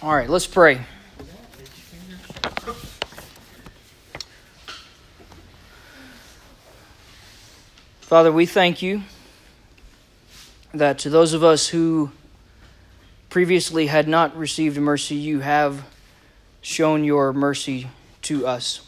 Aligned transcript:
All 0.00 0.14
right, 0.14 0.30
let's 0.30 0.46
pray. 0.46 0.80
Father, 8.02 8.30
we 8.30 8.46
thank 8.46 8.80
you 8.80 9.02
that 10.72 11.00
to 11.00 11.10
those 11.10 11.32
of 11.32 11.42
us 11.42 11.66
who 11.66 12.12
previously 13.28 13.88
had 13.88 14.06
not 14.06 14.36
received 14.36 14.78
mercy, 14.78 15.16
you 15.16 15.40
have 15.40 15.84
shown 16.60 17.02
your 17.02 17.32
mercy 17.32 17.88
to 18.22 18.46
us. 18.46 18.86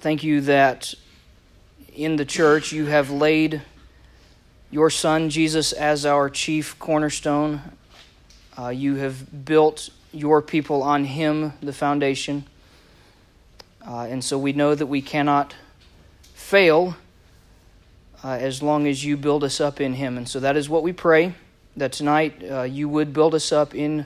Thank 0.00 0.22
you 0.22 0.42
that 0.42 0.92
in 1.94 2.16
the 2.16 2.26
church 2.26 2.70
you 2.70 2.84
have 2.84 3.10
laid 3.10 3.62
your 4.70 4.90
Son, 4.90 5.30
Jesus, 5.30 5.72
as 5.72 6.04
our 6.04 6.28
chief 6.28 6.78
cornerstone. 6.78 7.62
Uh, 8.60 8.68
you 8.68 8.96
have 8.96 9.44
built 9.46 9.88
your 10.12 10.42
people 10.42 10.82
on 10.82 11.04
Him, 11.04 11.54
the 11.62 11.72
foundation. 11.72 12.44
Uh, 13.86 14.06
and 14.10 14.22
so 14.22 14.38
we 14.38 14.52
know 14.52 14.74
that 14.74 14.86
we 14.86 15.00
cannot 15.00 15.54
fail 16.34 16.94
uh, 18.22 18.32
as 18.32 18.62
long 18.62 18.86
as 18.86 19.02
you 19.02 19.16
build 19.16 19.44
us 19.44 19.62
up 19.62 19.80
in 19.80 19.94
Him. 19.94 20.18
And 20.18 20.28
so 20.28 20.40
that 20.40 20.58
is 20.58 20.68
what 20.68 20.82
we 20.82 20.92
pray 20.92 21.34
that 21.76 21.92
tonight 21.92 22.42
uh, 22.50 22.62
you 22.62 22.86
would 22.86 23.14
build 23.14 23.34
us 23.34 23.50
up 23.50 23.74
in 23.74 24.04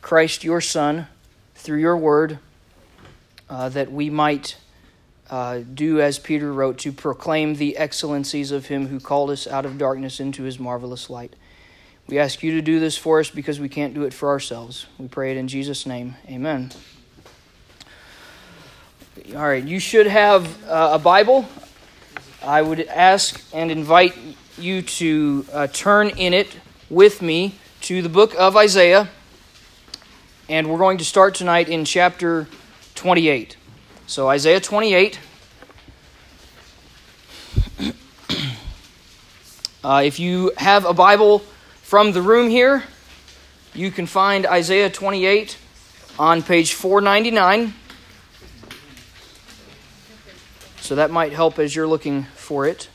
Christ, 0.00 0.42
your 0.42 0.62
Son, 0.62 1.06
through 1.54 1.80
your 1.80 1.98
word, 1.98 2.38
uh, 3.50 3.68
that 3.70 3.92
we 3.92 4.08
might 4.08 4.56
uh, 5.28 5.60
do 5.74 6.00
as 6.00 6.18
Peter 6.18 6.50
wrote 6.50 6.78
to 6.78 6.92
proclaim 6.92 7.56
the 7.56 7.76
excellencies 7.76 8.52
of 8.52 8.66
Him 8.66 8.86
who 8.86 9.00
called 9.00 9.28
us 9.28 9.46
out 9.46 9.66
of 9.66 9.76
darkness 9.76 10.18
into 10.18 10.44
His 10.44 10.58
marvelous 10.58 11.10
light. 11.10 11.36
We 12.08 12.20
ask 12.20 12.44
you 12.44 12.52
to 12.52 12.62
do 12.62 12.78
this 12.78 12.96
for 12.96 13.18
us 13.18 13.30
because 13.30 13.58
we 13.58 13.68
can't 13.68 13.92
do 13.92 14.04
it 14.04 14.14
for 14.14 14.28
ourselves. 14.28 14.86
We 14.96 15.08
pray 15.08 15.32
it 15.32 15.36
in 15.36 15.48
Jesus' 15.48 15.86
name. 15.86 16.14
Amen. 16.28 16.70
All 19.34 19.42
right, 19.42 19.64
you 19.64 19.80
should 19.80 20.06
have 20.06 20.64
uh, 20.68 20.90
a 20.92 20.98
Bible. 21.00 21.46
I 22.44 22.62
would 22.62 22.80
ask 22.80 23.42
and 23.52 23.72
invite 23.72 24.14
you 24.56 24.82
to 24.82 25.46
uh, 25.52 25.66
turn 25.66 26.10
in 26.10 26.32
it 26.32 26.56
with 26.88 27.22
me 27.22 27.56
to 27.80 28.02
the 28.02 28.08
book 28.08 28.36
of 28.38 28.56
Isaiah. 28.56 29.08
And 30.48 30.70
we're 30.70 30.78
going 30.78 30.98
to 30.98 31.04
start 31.04 31.34
tonight 31.34 31.68
in 31.68 31.84
chapter 31.84 32.46
28. 32.94 33.56
So, 34.06 34.28
Isaiah 34.28 34.60
28. 34.60 35.18
Uh, 39.84 40.02
if 40.04 40.18
you 40.18 40.50
have 40.56 40.84
a 40.84 40.92
Bible 40.92 41.44
from 41.86 42.10
the 42.10 42.20
room 42.20 42.50
here, 42.50 42.82
you 43.72 43.92
can 43.92 44.06
find 44.06 44.44
Isaiah 44.44 44.90
28 44.90 45.56
on 46.18 46.42
page 46.42 46.72
499. 46.72 47.74
So 50.80 50.96
that 50.96 51.12
might 51.12 51.32
help 51.32 51.60
as 51.60 51.76
you're 51.76 51.86
looking 51.86 52.24
for 52.24 52.66
it. 52.66 52.88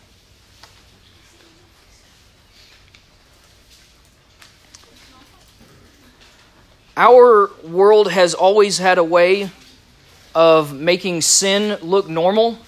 Our 6.98 7.50
world 7.64 8.12
has 8.12 8.34
always 8.34 8.78
had 8.78 8.98
a 8.98 9.06
way 9.06 9.52
of 10.36 10.74
making 10.74 11.22
sin 11.22 11.80
look 11.82 12.10
normal 12.10 12.60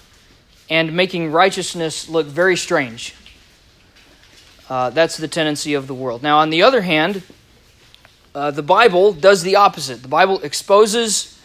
and 0.70 0.96
making 0.96 1.32
righteousness 1.32 2.08
look 2.08 2.26
very 2.26 2.56
strange. 2.56 3.14
Uh, 4.68 4.90
that's 4.90 5.16
the 5.16 5.28
tendency 5.28 5.74
of 5.74 5.86
the 5.86 5.94
world. 5.94 6.22
Now, 6.22 6.38
on 6.38 6.50
the 6.50 6.62
other 6.62 6.80
hand, 6.80 7.22
uh, 8.34 8.50
the 8.50 8.62
Bible 8.62 9.12
does 9.12 9.42
the 9.42 9.56
opposite. 9.56 10.02
The 10.02 10.08
Bible 10.08 10.40
exposes 10.40 11.38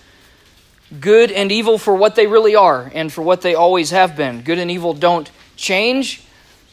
good 0.99 1.31
and 1.31 1.51
evil 1.51 1.77
for 1.77 1.93
what 1.95 2.15
they 2.15 2.27
really 2.27 2.55
are 2.55 2.89
and 2.93 3.11
for 3.11 3.21
what 3.21 3.41
they 3.41 3.55
always 3.55 3.91
have 3.91 4.15
been. 4.15 4.41
Good 4.41 4.57
and 4.57 4.71
evil 4.71 4.93
don't 4.93 5.29
change, 5.55 6.23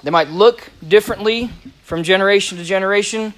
they 0.02 0.10
might 0.10 0.30
look 0.30 0.70
differently 0.86 1.50
from 1.82 2.02
generation 2.02 2.58
to 2.58 2.64
generation. 2.64 3.34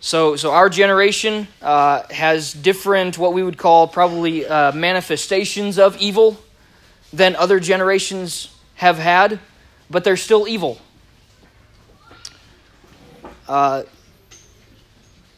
So, 0.00 0.36
so 0.36 0.52
our 0.52 0.68
generation 0.68 1.48
uh, 1.62 2.02
has 2.10 2.52
different, 2.52 3.18
what 3.18 3.32
we 3.32 3.42
would 3.42 3.58
call 3.58 3.88
probably 3.88 4.46
uh, 4.46 4.72
manifestations 4.72 5.78
of 5.78 5.96
evil 5.98 6.38
than 7.12 7.36
other 7.36 7.60
generations 7.60 8.54
have 8.74 8.98
had, 8.98 9.38
but 9.88 10.04
they're 10.04 10.16
still 10.16 10.48
evil. 10.48 10.78
Uh, 13.48 13.82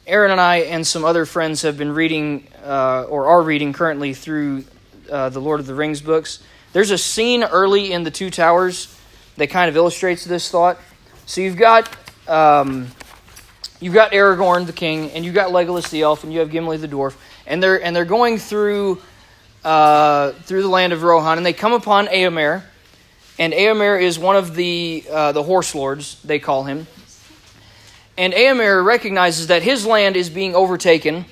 Aaron 0.07 0.31
and 0.31 0.41
I 0.41 0.59
and 0.59 0.87
some 0.87 1.05
other 1.05 1.27
friends 1.27 1.63
have 1.63 1.77
been 1.77 1.93
reading, 1.93 2.47
uh, 2.65 3.07
or 3.09 3.27
are 3.27 3.43
reading 3.43 3.73
currently 3.73 4.15
through 4.15 4.65
uh, 5.11 5.29
the 5.31 5.41
Lord 5.41 5.59
of 5.59 5.67
the 5.67 5.75
Rings 5.75 6.01
books. 6.01 6.41
There's 6.73 6.91
a 6.91 6.99
scene 6.99 7.43
early 7.43 7.93
in 7.93 8.05
the 8.05 8.11
Two 8.11 8.31
Towers 8.31 8.97
that 9.37 9.49
kind 9.49 9.69
of 9.69 9.77
illustrates 9.77 10.25
this 10.25 10.51
thought. 10.51 10.79
So 11.27 11.41
you've 11.41 11.57
got 11.57 11.89
um, 12.29 12.89
you've 13.81 13.95
got 13.95 14.13
Aragorn 14.13 14.67
the 14.67 14.73
king, 14.73 15.11
and 15.11 15.25
you've 15.25 15.35
got 15.35 15.51
Legolas 15.51 15.91
the 15.91 16.03
elf, 16.03 16.23
and 16.23 16.33
you 16.33 16.39
have 16.39 16.51
Gimli 16.51 16.77
the 16.77 16.89
dwarf, 16.89 17.17
and 17.47 17.61
they're 17.61 17.83
and 17.83 17.95
they're 17.95 18.05
going 18.05 18.39
through 18.39 19.01
uh, 19.65 20.33
through 20.33 20.63
the 20.63 20.69
land 20.69 20.93
of 20.93 21.03
Rohan, 21.03 21.39
and 21.39 21.45
they 21.45 21.53
come 21.53 21.73
upon 21.73 22.07
Eomer, 22.07 22.63
and 23.41 23.53
Eomer 23.53 24.01
is 24.01 24.21
one 24.21 24.37
of 24.37 24.55
the 24.55 25.05
uh, 25.11 25.33
the 25.33 25.43
horse 25.43 25.75
lords 25.75 26.23
they 26.23 26.39
call 26.39 26.63
him, 26.63 26.87
and 28.19 28.33
Eomer 28.33 28.85
recognizes 28.85 29.49
that 29.49 29.63
his 29.63 29.85
land 29.85 30.17
is 30.17 30.31
being 30.31 30.55
overtaken 30.55 31.27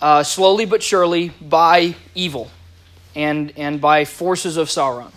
uh, 0.00 0.22
slowly 0.22 0.66
but 0.66 0.82
surely 0.82 1.28
by 1.40 1.94
evil 2.14 2.50
and, 3.14 3.52
and 3.56 3.80
by 3.80 4.04
forces 4.04 4.56
of 4.56 4.68
Sauron. 4.68 5.12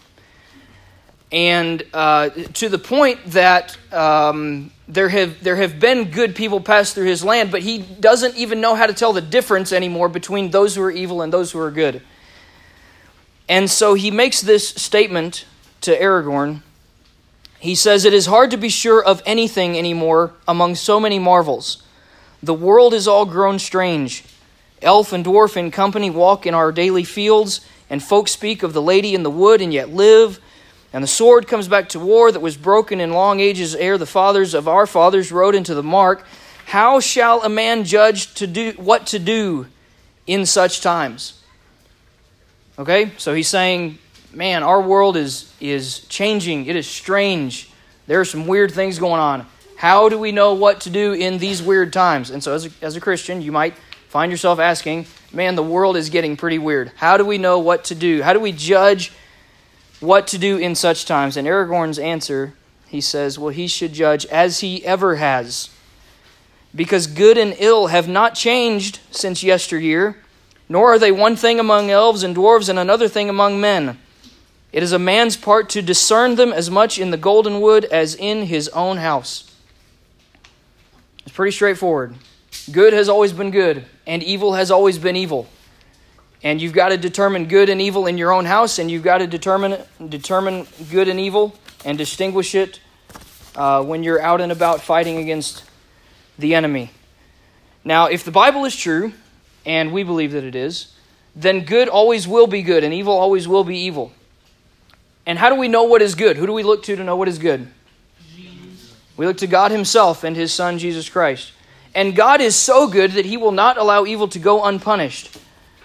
And 1.31 1.83
uh, 1.93 2.29
to 2.29 2.69
the 2.69 2.77
point 2.77 3.19
that 3.27 3.75
um, 3.91 4.71
there, 4.87 5.09
have, 5.09 5.43
there 5.43 5.55
have 5.55 5.79
been 5.79 6.11
good 6.11 6.35
people 6.35 6.61
pass 6.61 6.93
through 6.93 7.07
his 7.07 7.23
land, 7.23 7.51
but 7.51 7.63
he 7.63 7.79
doesn't 7.79 8.37
even 8.37 8.61
know 8.61 8.75
how 8.75 8.85
to 8.85 8.93
tell 8.93 9.11
the 9.11 9.21
difference 9.21 9.73
anymore 9.73 10.07
between 10.07 10.51
those 10.51 10.75
who 10.75 10.83
are 10.83 10.91
evil 10.91 11.21
and 11.23 11.33
those 11.33 11.51
who 11.51 11.59
are 11.59 11.71
good. 11.71 12.01
And 13.49 13.69
so 13.69 13.95
he 13.95 14.11
makes 14.11 14.41
this 14.41 14.69
statement 14.69 15.45
to 15.81 15.97
Aragorn 15.97 16.61
he 17.65 17.75
says, 17.75 18.05
It 18.05 18.13
is 18.13 18.27
hard 18.27 18.51
to 18.51 18.57
be 18.57 18.69
sure 18.69 19.03
of 19.03 19.21
anything 19.25 19.77
anymore 19.77 20.33
among 20.47 20.75
so 20.75 20.99
many 20.99 21.19
marvels. 21.19 21.83
The 22.41 22.53
world 22.53 22.93
is 22.93 23.07
all 23.07 23.25
grown 23.25 23.59
strange. 23.59 24.23
Elf 24.81 25.11
and 25.11 25.25
dwarf 25.25 25.57
in 25.57 25.71
company 25.71 26.09
walk 26.09 26.45
in 26.45 26.53
our 26.53 26.71
daily 26.71 27.03
fields, 27.03 27.65
and 27.89 28.03
folk 28.03 28.27
speak 28.27 28.61
of 28.61 28.73
the 28.73 28.81
lady 28.81 29.15
in 29.15 29.23
the 29.23 29.31
wood 29.31 29.61
and 29.61 29.73
yet 29.73 29.89
live. 29.89 30.39
And 30.93 31.03
the 31.03 31.07
sword 31.07 31.47
comes 31.47 31.67
back 31.67 31.89
to 31.89 31.99
war 31.99 32.31
that 32.31 32.39
was 32.39 32.55
broken 32.55 33.01
in 33.01 33.11
long 33.11 33.39
ages 33.39 33.73
ere 33.75 33.97
the 33.97 34.05
fathers 34.05 34.53
of 34.53 34.67
our 34.67 34.85
fathers 34.85 35.31
rode 35.31 35.55
into 35.55 35.73
the 35.73 35.83
mark. 35.83 36.25
How 36.67 36.99
shall 36.99 37.41
a 37.41 37.49
man 37.49 37.83
judge 37.83 38.33
to 38.35 38.47
do 38.47 38.73
what 38.77 39.07
to 39.07 39.19
do 39.19 39.67
in 40.27 40.45
such 40.45 40.81
times? 40.81 41.41
Okay, 42.77 43.11
so 43.17 43.33
he's 43.33 43.47
saying 43.47 43.97
man, 44.35 44.63
our 44.63 44.81
world 44.81 45.15
is, 45.15 45.53
is 45.59 45.99
changing. 46.01 46.65
It 46.65 46.75
is 46.75 46.87
strange. 46.87 47.69
There 48.07 48.19
are 48.19 48.25
some 48.25 48.47
weird 48.47 48.71
things 48.71 48.99
going 48.99 49.21
on. 49.21 49.47
How 49.77 50.09
do 50.09 50.17
we 50.17 50.31
know 50.31 50.53
what 50.53 50.81
to 50.81 50.89
do 50.89 51.13
in 51.13 51.37
these 51.37 51.61
weird 51.61 51.91
times? 51.91 52.29
And 52.29 52.43
so, 52.43 52.53
as 52.53 52.65
a, 52.65 52.69
as 52.81 52.95
a 52.95 53.01
Christian, 53.01 53.41
you 53.41 53.51
might 53.51 53.73
find 54.09 54.31
yourself 54.31 54.59
asking, 54.59 55.05
man, 55.33 55.55
the 55.55 55.63
world 55.63 55.97
is 55.97 56.09
getting 56.09 56.37
pretty 56.37 56.59
weird. 56.59 56.91
How 56.95 57.17
do 57.17 57.25
we 57.25 57.37
know 57.37 57.59
what 57.59 57.83
to 57.85 57.95
do? 57.95 58.21
How 58.21 58.33
do 58.33 58.39
we 58.39 58.51
judge 58.51 59.11
what 59.99 60.27
to 60.27 60.37
do 60.37 60.57
in 60.57 60.75
such 60.75 61.05
times? 61.05 61.35
And 61.35 61.47
Aragorn's 61.47 61.99
answer, 61.99 62.53
he 62.87 63.01
says, 63.01 63.37
well, 63.37 63.49
he 63.49 63.67
should 63.67 63.93
judge 63.93 64.25
as 64.27 64.59
he 64.59 64.85
ever 64.85 65.15
has. 65.15 65.69
Because 66.73 67.07
good 67.07 67.37
and 67.37 67.55
ill 67.57 67.87
have 67.87 68.07
not 68.07 68.35
changed 68.35 68.99
since 69.11 69.43
yesteryear, 69.43 70.17
nor 70.67 70.93
are 70.93 70.99
they 70.99 71.11
one 71.11 71.35
thing 71.35 71.59
among 71.59 71.89
elves 71.89 72.23
and 72.23 72.35
dwarves 72.35 72.69
and 72.69 72.79
another 72.79 73.07
thing 73.07 73.29
among 73.29 73.59
men. 73.59 73.97
It 74.75 74.83
is 74.83 74.91
a 74.91 74.99
man's 74.99 75.37
part 75.37 75.69
to 75.69 75.81
discern 75.81 76.35
them 76.35 76.51
as 76.51 76.69
much 76.69 76.99
in 76.99 77.09
the 77.09 77.15
golden 77.15 77.61
wood 77.61 77.85
as 77.85 78.13
in 78.13 78.47
his 78.47 78.67
own 78.67 78.97
house. 78.97 79.49
It's 81.25 81.33
pretty 81.33 81.53
straightforward. 81.53 82.13
Good 82.69 82.91
has 82.91 83.07
always 83.07 83.31
been 83.31 83.51
good, 83.51 83.85
and 84.05 84.21
evil 84.21 84.55
has 84.55 84.71
always 84.71 84.97
been 84.97 85.15
evil. 85.15 85.47
And 86.43 86.61
you've 86.61 86.73
got 86.73 86.89
to 86.89 86.97
determine 86.97 87.45
good 87.45 87.69
and 87.69 87.81
evil 87.81 88.05
in 88.05 88.17
your 88.17 88.33
own 88.33 88.43
house, 88.43 88.77
and 88.77 88.91
you've 88.91 89.01
got 89.01 89.19
to 89.19 89.27
determine 89.27 89.81
determine 90.09 90.67
good 90.91 91.07
and 91.07 91.21
evil 91.21 91.55
and 91.85 91.97
distinguish 91.97 92.53
it 92.53 92.81
uh, 93.55 93.81
when 93.81 94.03
you're 94.03 94.21
out 94.21 94.41
and 94.41 94.51
about 94.51 94.81
fighting 94.81 95.15
against 95.19 95.63
the 96.37 96.53
enemy. 96.53 96.91
Now, 97.85 98.07
if 98.07 98.25
the 98.25 98.31
Bible 98.31 98.65
is 98.65 98.75
true, 98.75 99.13
and 99.65 99.93
we 99.93 100.03
believe 100.03 100.33
that 100.33 100.43
it 100.43 100.53
is, 100.53 100.93
then 101.33 101.63
good 101.63 101.87
always 101.87 102.27
will 102.27 102.47
be 102.47 102.61
good, 102.61 102.83
and 102.83 102.93
evil 102.93 103.13
always 103.13 103.47
will 103.47 103.63
be 103.63 103.77
evil. 103.77 104.11
And 105.25 105.39
how 105.39 105.49
do 105.49 105.55
we 105.55 105.67
know 105.67 105.83
what 105.83 106.01
is 106.01 106.15
good? 106.15 106.37
Who 106.37 106.45
do 106.45 106.53
we 106.53 106.63
look 106.63 106.83
to 106.83 106.95
to 106.95 107.03
know 107.03 107.15
what 107.15 107.27
is 107.27 107.39
good? 107.39 107.67
Jesus. 108.35 108.95
We 109.17 109.25
look 109.25 109.37
to 109.37 109.47
God 109.47 109.71
Himself 109.71 110.23
and 110.23 110.35
His 110.35 110.53
Son, 110.53 110.77
Jesus 110.77 111.09
Christ. 111.09 111.51
And 111.95 112.15
God 112.15 112.41
is 112.41 112.55
so 112.55 112.87
good 112.87 113.13
that 113.13 113.25
He 113.25 113.37
will 113.37 113.51
not 113.51 113.77
allow 113.77 114.05
evil 114.05 114.27
to 114.27 114.39
go 114.39 114.63
unpunished. 114.65 115.37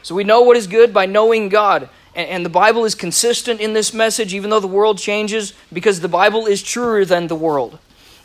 So 0.02 0.14
we 0.14 0.24
know 0.24 0.42
what 0.42 0.56
is 0.56 0.66
good 0.66 0.92
by 0.92 1.06
knowing 1.06 1.48
God. 1.48 1.88
And, 2.14 2.44
the 2.44 2.50
Bible 2.50 2.84
is 2.84 2.96
consistent 2.96 3.60
in 3.60 3.72
this 3.72 3.94
message, 3.94 4.34
even 4.34 4.50
though 4.50 4.58
the 4.58 4.66
world 4.66 4.98
changes, 4.98 5.54
because 5.72 6.00
the 6.00 6.08
Bible 6.08 6.46
is 6.46 6.60
truer 6.60 7.04
than 7.04 7.28
the 7.28 7.36
world. 7.36 7.78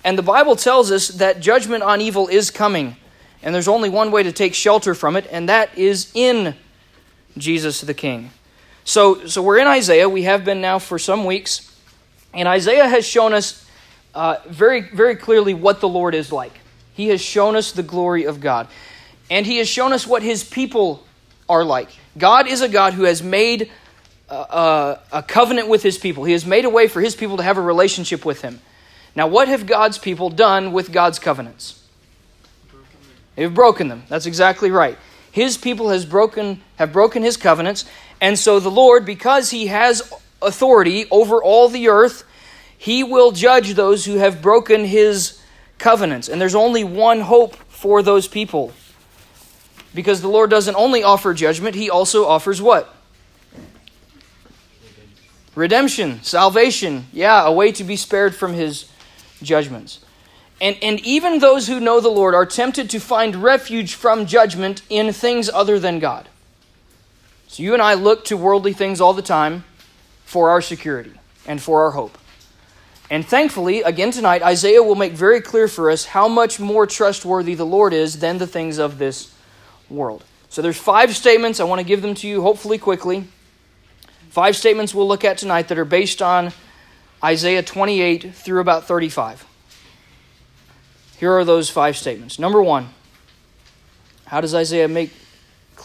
And 0.04 0.18
the 0.18 0.24
Bible 0.24 0.56
tells 0.56 0.92
us 0.92 1.10
that 1.10 1.40
judgment 1.40 1.84
on 1.84 2.02
evil 2.02 2.28
is 2.28 2.50
coming. 2.50 2.98
And 3.44 3.54
there's 3.54 3.68
only 3.68 3.90
one 3.90 4.10
way 4.10 4.24
to 4.24 4.32
take 4.32 4.56
shelter 4.56 4.96
from 4.96 5.16
it, 5.16 5.28
and 5.32 5.48
that 5.50 5.78
is 5.78 6.12
in 6.16 6.56
Jesus 7.38 7.82
the 7.82 7.94
King. 7.94 8.32
So, 8.86 9.26
so 9.26 9.42
we're 9.42 9.58
in 9.58 9.68
Isaiah. 9.68 10.08
We 10.08 10.24
have 10.24 10.46
been 10.46 10.62
now 10.62 10.80
for 10.80 10.98
some 11.00 11.26
weeks. 11.26 11.76
And 12.34 12.48
Isaiah 12.48 12.88
has 12.88 13.06
shown 13.06 13.34
us 13.34 13.68
uh, 14.14 14.38
very, 14.48 14.82
very 14.82 15.16
clearly 15.16 15.54
what 15.54 15.82
the 15.82 15.90
Lord 15.90 16.14
is 16.14 16.32
like. 16.32 16.54
He 16.94 17.08
has 17.08 17.20
shown 17.20 17.56
us 17.56 17.72
the 17.72 17.84
glory 17.84 18.26
of 18.26 18.40
God. 18.40 18.68
And 19.30 19.46
he 19.46 19.58
has 19.58 19.68
shown 19.68 19.92
us 19.92 20.06
what 20.06 20.22
his 20.22 20.44
people 20.44 21.04
are 21.50 21.64
like. 21.64 21.90
God 22.18 22.48
is 22.48 22.62
a 22.62 22.70
God 22.70 22.94
who 22.94 23.04
has 23.04 23.24
made 23.24 23.72
a, 24.30 24.34
uh, 24.34 24.38
uh, 24.38 25.00
a, 25.12 25.24
covenant 25.24 25.68
with 25.68 25.82
his 25.82 25.98
people. 25.98 26.24
He 26.24 26.34
has 26.34 26.46
made 26.46 26.66
a 26.66 26.70
way 26.70 26.88
for 26.88 27.02
his 27.02 27.16
people 27.16 27.38
to 27.38 27.44
have 27.44 27.58
a 27.58 27.62
relationship 27.62 28.24
with 28.24 28.42
him. 28.42 28.62
Now, 29.16 29.28
what 29.28 29.48
have 29.48 29.66
God's 29.66 29.98
people 29.98 30.30
done 30.30 30.72
with 30.72 30.92
God's 30.92 31.20
covenants? 31.20 31.84
They've 33.36 33.54
broken 33.54 33.88
them. 33.88 34.04
That's 34.10 34.26
exactly 34.26 34.72
right. 34.72 34.98
His 35.32 35.58
people 35.58 35.90
has 35.90 36.06
broken 36.06 36.62
have 36.78 36.94
broken 36.94 37.22
his 37.22 37.36
covenants, 37.36 37.86
and 38.22 38.38
so 38.38 38.60
the 38.60 38.72
Lord, 38.72 39.06
because 39.06 39.52
he 39.52 39.68
has 39.68 40.12
authority 40.42 41.06
over 41.12 41.44
all 41.44 41.70
the 41.70 41.90
earth, 41.90 42.24
he 42.78 43.04
will 43.04 43.32
judge 43.32 43.74
those 43.74 44.06
who 44.06 44.16
have 44.16 44.42
broken 44.42 44.86
his 44.86 45.42
covenants. 45.78 46.30
And 46.30 46.40
there's 46.40 46.56
only 46.56 46.84
one 46.84 47.22
hope 47.22 47.56
for 47.56 48.02
those 48.02 48.28
people. 48.28 48.74
Because 49.94 50.22
the 50.22 50.28
Lord 50.28 50.50
doesn't 50.50 50.76
only 50.76 51.04
offer 51.04 51.34
judgment, 51.34 51.76
He 51.76 51.90
also 51.90 52.26
offers 52.26 52.62
what? 52.62 52.94
Redemption, 55.56 56.22
salvation. 56.22 57.06
Yeah, 57.14 57.46
a 57.46 57.52
way 57.52 57.72
to 57.72 57.84
be 57.84 57.96
spared 57.96 58.36
from 58.36 58.54
His 58.54 58.92
judgments. 59.42 60.00
And, 60.60 60.78
and 60.82 61.00
even 61.02 61.40
those 61.40 61.68
who 61.68 61.80
know 61.80 62.00
the 62.00 62.10
Lord 62.10 62.34
are 62.34 62.46
tempted 62.46 62.90
to 62.90 63.00
find 63.00 63.38
refuge 63.38 63.94
from 63.94 64.26
judgment 64.26 64.82
in 64.90 65.14
things 65.14 65.50
other 65.50 65.80
than 65.80 66.00
God. 66.00 66.28
So 67.56 67.64
you 67.64 67.72
and 67.72 67.82
I 67.82 67.94
look 67.94 68.26
to 68.26 68.36
worldly 68.36 68.74
things 68.74 69.00
all 69.00 69.14
the 69.14 69.22
time 69.22 69.64
for 70.26 70.50
our 70.50 70.60
security 70.60 71.14
and 71.48 71.62
for 71.62 71.86
our 71.86 71.92
hope. 71.92 72.18
And 73.10 73.26
thankfully, 73.26 73.82
again 73.82 74.12
tonight, 74.12 74.42
Isaiah 74.42 74.84
will 74.84 74.96
make 74.96 75.14
very 75.14 75.40
clear 75.40 75.70
for 75.70 75.90
us 75.90 76.04
how 76.04 76.28
much 76.28 76.60
more 76.60 76.86
trustworthy 76.86 77.56
the 77.56 77.66
Lord 77.66 77.94
is 77.94 78.20
than 78.20 78.40
the 78.40 78.46
things 78.46 78.78
of 78.78 78.98
this 78.98 79.34
world. 79.90 80.26
So 80.50 80.62
there's 80.62 80.78
five 80.78 81.16
statements. 81.16 81.62
I 81.62 81.64
want 81.64 81.80
to 81.80 81.88
give 81.88 82.02
them 82.02 82.14
to 82.16 82.28
you 82.28 82.42
hopefully 82.42 82.78
quickly. 82.78 83.24
Five 84.32 84.58
statements 84.58 84.94
we'll 84.94 85.08
look 85.08 85.24
at 85.24 85.38
tonight 85.38 85.70
that 85.70 85.78
are 85.78 85.86
based 85.86 86.22
on 86.22 86.52
Isaiah 87.24 87.64
28 87.64 88.36
through 88.36 88.60
about 88.60 88.84
35. 88.84 89.46
Here 91.20 91.32
are 91.32 91.46
those 91.46 91.70
five 91.70 91.96
statements. 91.96 92.38
Number 92.38 92.62
one, 92.62 92.90
how 94.26 94.42
does 94.42 94.54
Isaiah 94.54 94.90
make 94.90 95.14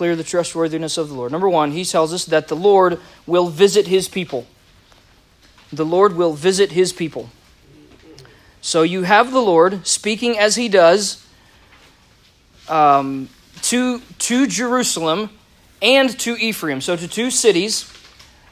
clear 0.01 0.17
the 0.17 0.25
trustworthiness 0.25 0.97
of 0.97 1.11
the 1.11 1.15
Lord? 1.15 1.31
Number 1.31 1.47
one, 1.47 1.73
he 1.73 1.85
tells 1.85 2.15
us 2.15 2.25
that 2.25 2.49
the 2.49 2.57
Lord 2.57 2.99
will 3.27 3.49
visit 3.49 3.87
his 3.87 4.09
people. 4.09 4.47
The 5.71 5.85
Lord 5.85 6.17
will 6.17 6.33
visit 6.33 6.73
his 6.73 6.91
people. 6.91 7.29
So 8.63 8.81
you 8.81 9.03
have 9.03 9.31
the 9.31 9.43
Lord 9.43 9.87
speaking 9.87 10.39
as 10.39 10.57
he 10.57 10.71
does 10.71 11.23
um, 12.67 13.29
to, 13.65 14.01
to 14.21 14.47
Jerusalem 14.47 15.29
and 15.83 16.19
to 16.21 16.35
Ephraim, 16.35 16.81
so 16.81 16.97
to 16.97 17.07
two 17.07 17.31
cities. 17.31 17.93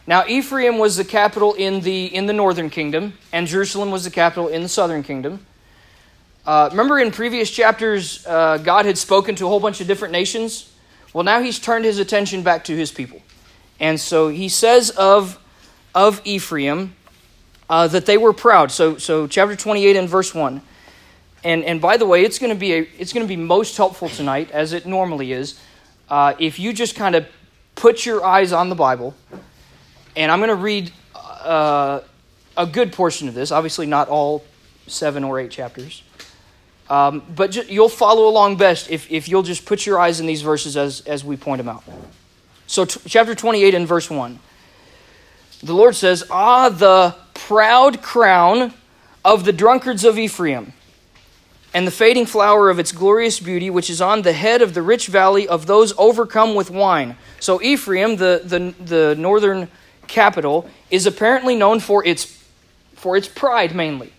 Now, 0.06 0.26
Ephraim 0.26 0.76
was 0.76 0.96
the 0.96 1.04
capital 1.04 1.54
in 1.54 1.80
the, 1.80 2.14
in 2.14 2.26
the 2.26 2.34
northern 2.34 2.68
kingdom, 2.68 3.14
and 3.32 3.46
Jerusalem 3.46 3.90
was 3.90 4.04
the 4.04 4.10
capital 4.10 4.48
in 4.48 4.62
the 4.62 4.68
southern 4.68 5.02
kingdom. 5.02 5.46
Uh, 6.44 6.68
remember 6.70 6.98
in 6.98 7.10
previous 7.10 7.50
chapters, 7.50 8.26
uh, 8.26 8.58
God 8.58 8.84
had 8.84 8.98
spoken 8.98 9.34
to 9.36 9.46
a 9.46 9.48
whole 9.48 9.60
bunch 9.60 9.80
of 9.80 9.86
different 9.86 10.12
nations? 10.12 10.74
Well, 11.12 11.24
now 11.24 11.40
he's 11.40 11.58
turned 11.58 11.84
his 11.84 11.98
attention 11.98 12.42
back 12.42 12.64
to 12.64 12.76
his 12.76 12.92
people. 12.92 13.22
And 13.80 13.98
so 14.00 14.28
he 14.28 14.48
says 14.48 14.90
of, 14.90 15.38
of 15.94 16.20
Ephraim 16.24 16.94
uh, 17.70 17.88
that 17.88 18.06
they 18.06 18.16
were 18.16 18.32
proud. 18.32 18.70
So, 18.70 18.98
so 18.98 19.26
chapter 19.26 19.56
28 19.56 19.96
and 19.96 20.08
verse 20.08 20.34
1. 20.34 20.60
And, 21.44 21.64
and 21.64 21.80
by 21.80 21.96
the 21.96 22.06
way, 22.06 22.24
it's 22.24 22.38
going 22.38 22.52
to 22.52 22.58
be 22.58 22.72
it's 22.72 23.12
going 23.12 23.24
to 23.24 23.28
be 23.28 23.36
most 23.36 23.76
helpful 23.76 24.08
tonight, 24.08 24.50
as 24.50 24.72
it 24.72 24.86
normally 24.86 25.32
is, 25.32 25.60
uh, 26.08 26.34
if 26.38 26.58
you 26.58 26.72
just 26.72 26.96
kind 26.96 27.14
of 27.14 27.28
put 27.76 28.04
your 28.04 28.24
eyes 28.24 28.52
on 28.52 28.68
the 28.68 28.74
Bible. 28.74 29.14
And 30.16 30.32
I'm 30.32 30.40
going 30.40 30.48
to 30.48 30.56
read 30.56 30.90
uh, 31.14 32.00
a 32.56 32.66
good 32.66 32.92
portion 32.92 33.28
of 33.28 33.34
this. 33.34 33.52
Obviously, 33.52 33.86
not 33.86 34.08
all 34.08 34.44
seven 34.88 35.22
or 35.22 35.38
eight 35.38 35.52
chapters. 35.52 36.02
Um, 36.90 37.22
but 37.34 37.50
ju- 37.50 37.64
you'll 37.68 37.88
follow 37.88 38.28
along 38.28 38.56
best 38.56 38.90
if, 38.90 39.10
if 39.10 39.28
you'll 39.28 39.42
just 39.42 39.66
put 39.66 39.84
your 39.84 39.98
eyes 39.98 40.20
in 40.20 40.26
these 40.26 40.42
verses 40.42 40.76
as, 40.76 41.02
as 41.02 41.22
we 41.24 41.36
point 41.36 41.58
them 41.58 41.68
out. 41.68 41.84
So, 42.66 42.84
t- 42.84 43.00
chapter 43.06 43.34
28 43.34 43.74
and 43.74 43.86
verse 43.86 44.10
1. 44.10 44.38
The 45.62 45.74
Lord 45.74 45.96
says, 45.96 46.24
Ah, 46.30 46.68
the 46.68 47.14
proud 47.34 48.02
crown 48.02 48.72
of 49.24 49.44
the 49.44 49.52
drunkards 49.52 50.04
of 50.04 50.18
Ephraim 50.18 50.72
and 51.74 51.86
the 51.86 51.90
fading 51.90 52.26
flower 52.26 52.70
of 52.70 52.78
its 52.78 52.92
glorious 52.92 53.40
beauty, 53.40 53.68
which 53.68 53.90
is 53.90 54.00
on 54.00 54.22
the 54.22 54.32
head 54.32 54.62
of 54.62 54.72
the 54.72 54.82
rich 54.82 55.08
valley 55.08 55.46
of 55.46 55.66
those 55.66 55.92
overcome 55.98 56.54
with 56.54 56.70
wine. 56.70 57.16
So, 57.40 57.60
Ephraim, 57.60 58.16
the, 58.16 58.40
the, 58.44 58.74
the 58.82 59.14
northern 59.16 59.68
capital, 60.06 60.68
is 60.90 61.06
apparently 61.06 61.54
known 61.54 61.80
for 61.80 62.04
its, 62.06 62.42
for 62.94 63.16
its 63.16 63.28
pride 63.28 63.74
mainly, 63.74 64.12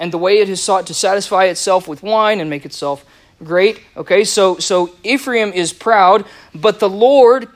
and 0.00 0.12
the 0.12 0.18
way 0.18 0.38
it 0.38 0.48
has 0.48 0.60
sought 0.60 0.88
to 0.88 0.94
satisfy 0.94 1.44
itself 1.44 1.86
with 1.86 2.02
wine 2.02 2.40
and 2.40 2.50
make 2.50 2.66
itself 2.66 3.04
great. 3.44 3.80
Okay, 3.96 4.24
so, 4.24 4.58
so 4.58 4.90
Ephraim 5.04 5.52
is 5.52 5.72
proud, 5.72 6.24
but 6.52 6.80
the 6.80 6.90
Lord, 6.90 7.48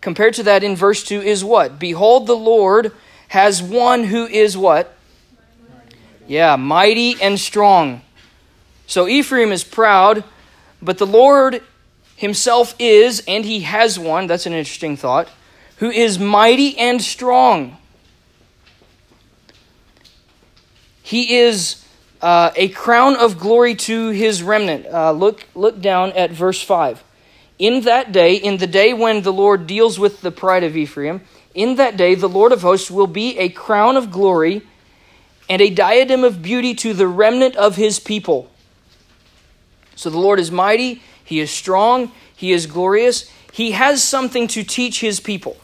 compared 0.00 0.34
to 0.34 0.42
that 0.42 0.64
in 0.64 0.74
verse 0.74 1.04
2, 1.04 1.20
is 1.20 1.44
what? 1.44 1.78
Behold, 1.78 2.26
the 2.26 2.34
Lord 2.34 2.90
has 3.28 3.62
one 3.62 4.02
who 4.02 4.26
is 4.26 4.58
what? 4.58 4.96
Yeah, 6.26 6.56
mighty 6.56 7.14
and 7.22 7.38
strong 7.38 8.02
so 8.90 9.06
Ephraim 9.06 9.52
is 9.52 9.62
proud, 9.62 10.24
but 10.82 10.98
the 10.98 11.06
Lord 11.06 11.62
himself 12.16 12.74
is, 12.80 13.22
and 13.28 13.44
he 13.44 13.60
has 13.60 14.00
one, 14.00 14.26
that's 14.26 14.46
an 14.46 14.52
interesting 14.52 14.96
thought, 14.96 15.28
who 15.76 15.92
is 15.92 16.18
mighty 16.18 16.76
and 16.76 17.00
strong. 17.00 17.76
He 21.04 21.36
is 21.36 21.84
uh, 22.22 22.50
a 22.56 22.68
crown 22.68 23.16
of 23.16 23.38
glory 23.38 23.74
to 23.74 24.10
his 24.10 24.42
remnant. 24.42 24.86
Uh, 24.86 25.12
look, 25.12 25.46
look 25.54 25.80
down 25.80 26.12
at 26.12 26.30
verse 26.30 26.62
5. 26.62 27.02
In 27.58 27.82
that 27.82 28.12
day, 28.12 28.34
in 28.34 28.56
the 28.56 28.66
day 28.66 28.92
when 28.92 29.22
the 29.22 29.32
Lord 29.32 29.66
deals 29.66 29.98
with 29.98 30.20
the 30.20 30.30
pride 30.30 30.64
of 30.64 30.76
Ephraim, 30.76 31.22
in 31.54 31.76
that 31.76 31.96
day 31.96 32.14
the 32.14 32.28
Lord 32.28 32.52
of 32.52 32.62
hosts 32.62 32.90
will 32.90 33.06
be 33.06 33.38
a 33.38 33.48
crown 33.48 33.96
of 33.96 34.10
glory 34.10 34.62
and 35.48 35.60
a 35.60 35.70
diadem 35.70 36.24
of 36.24 36.42
beauty 36.42 36.74
to 36.76 36.94
the 36.94 37.08
remnant 37.08 37.56
of 37.56 37.76
his 37.76 37.98
people. 37.98 38.50
So 40.00 40.08
the 40.08 40.18
Lord 40.18 40.40
is 40.40 40.50
mighty, 40.50 41.02
He 41.22 41.40
is 41.40 41.50
strong, 41.50 42.12
He 42.34 42.52
is 42.52 42.64
glorious. 42.64 43.30
He 43.52 43.72
has 43.72 44.02
something 44.02 44.46
to 44.48 44.62
teach 44.62 45.00
His 45.00 45.20
people 45.20 45.58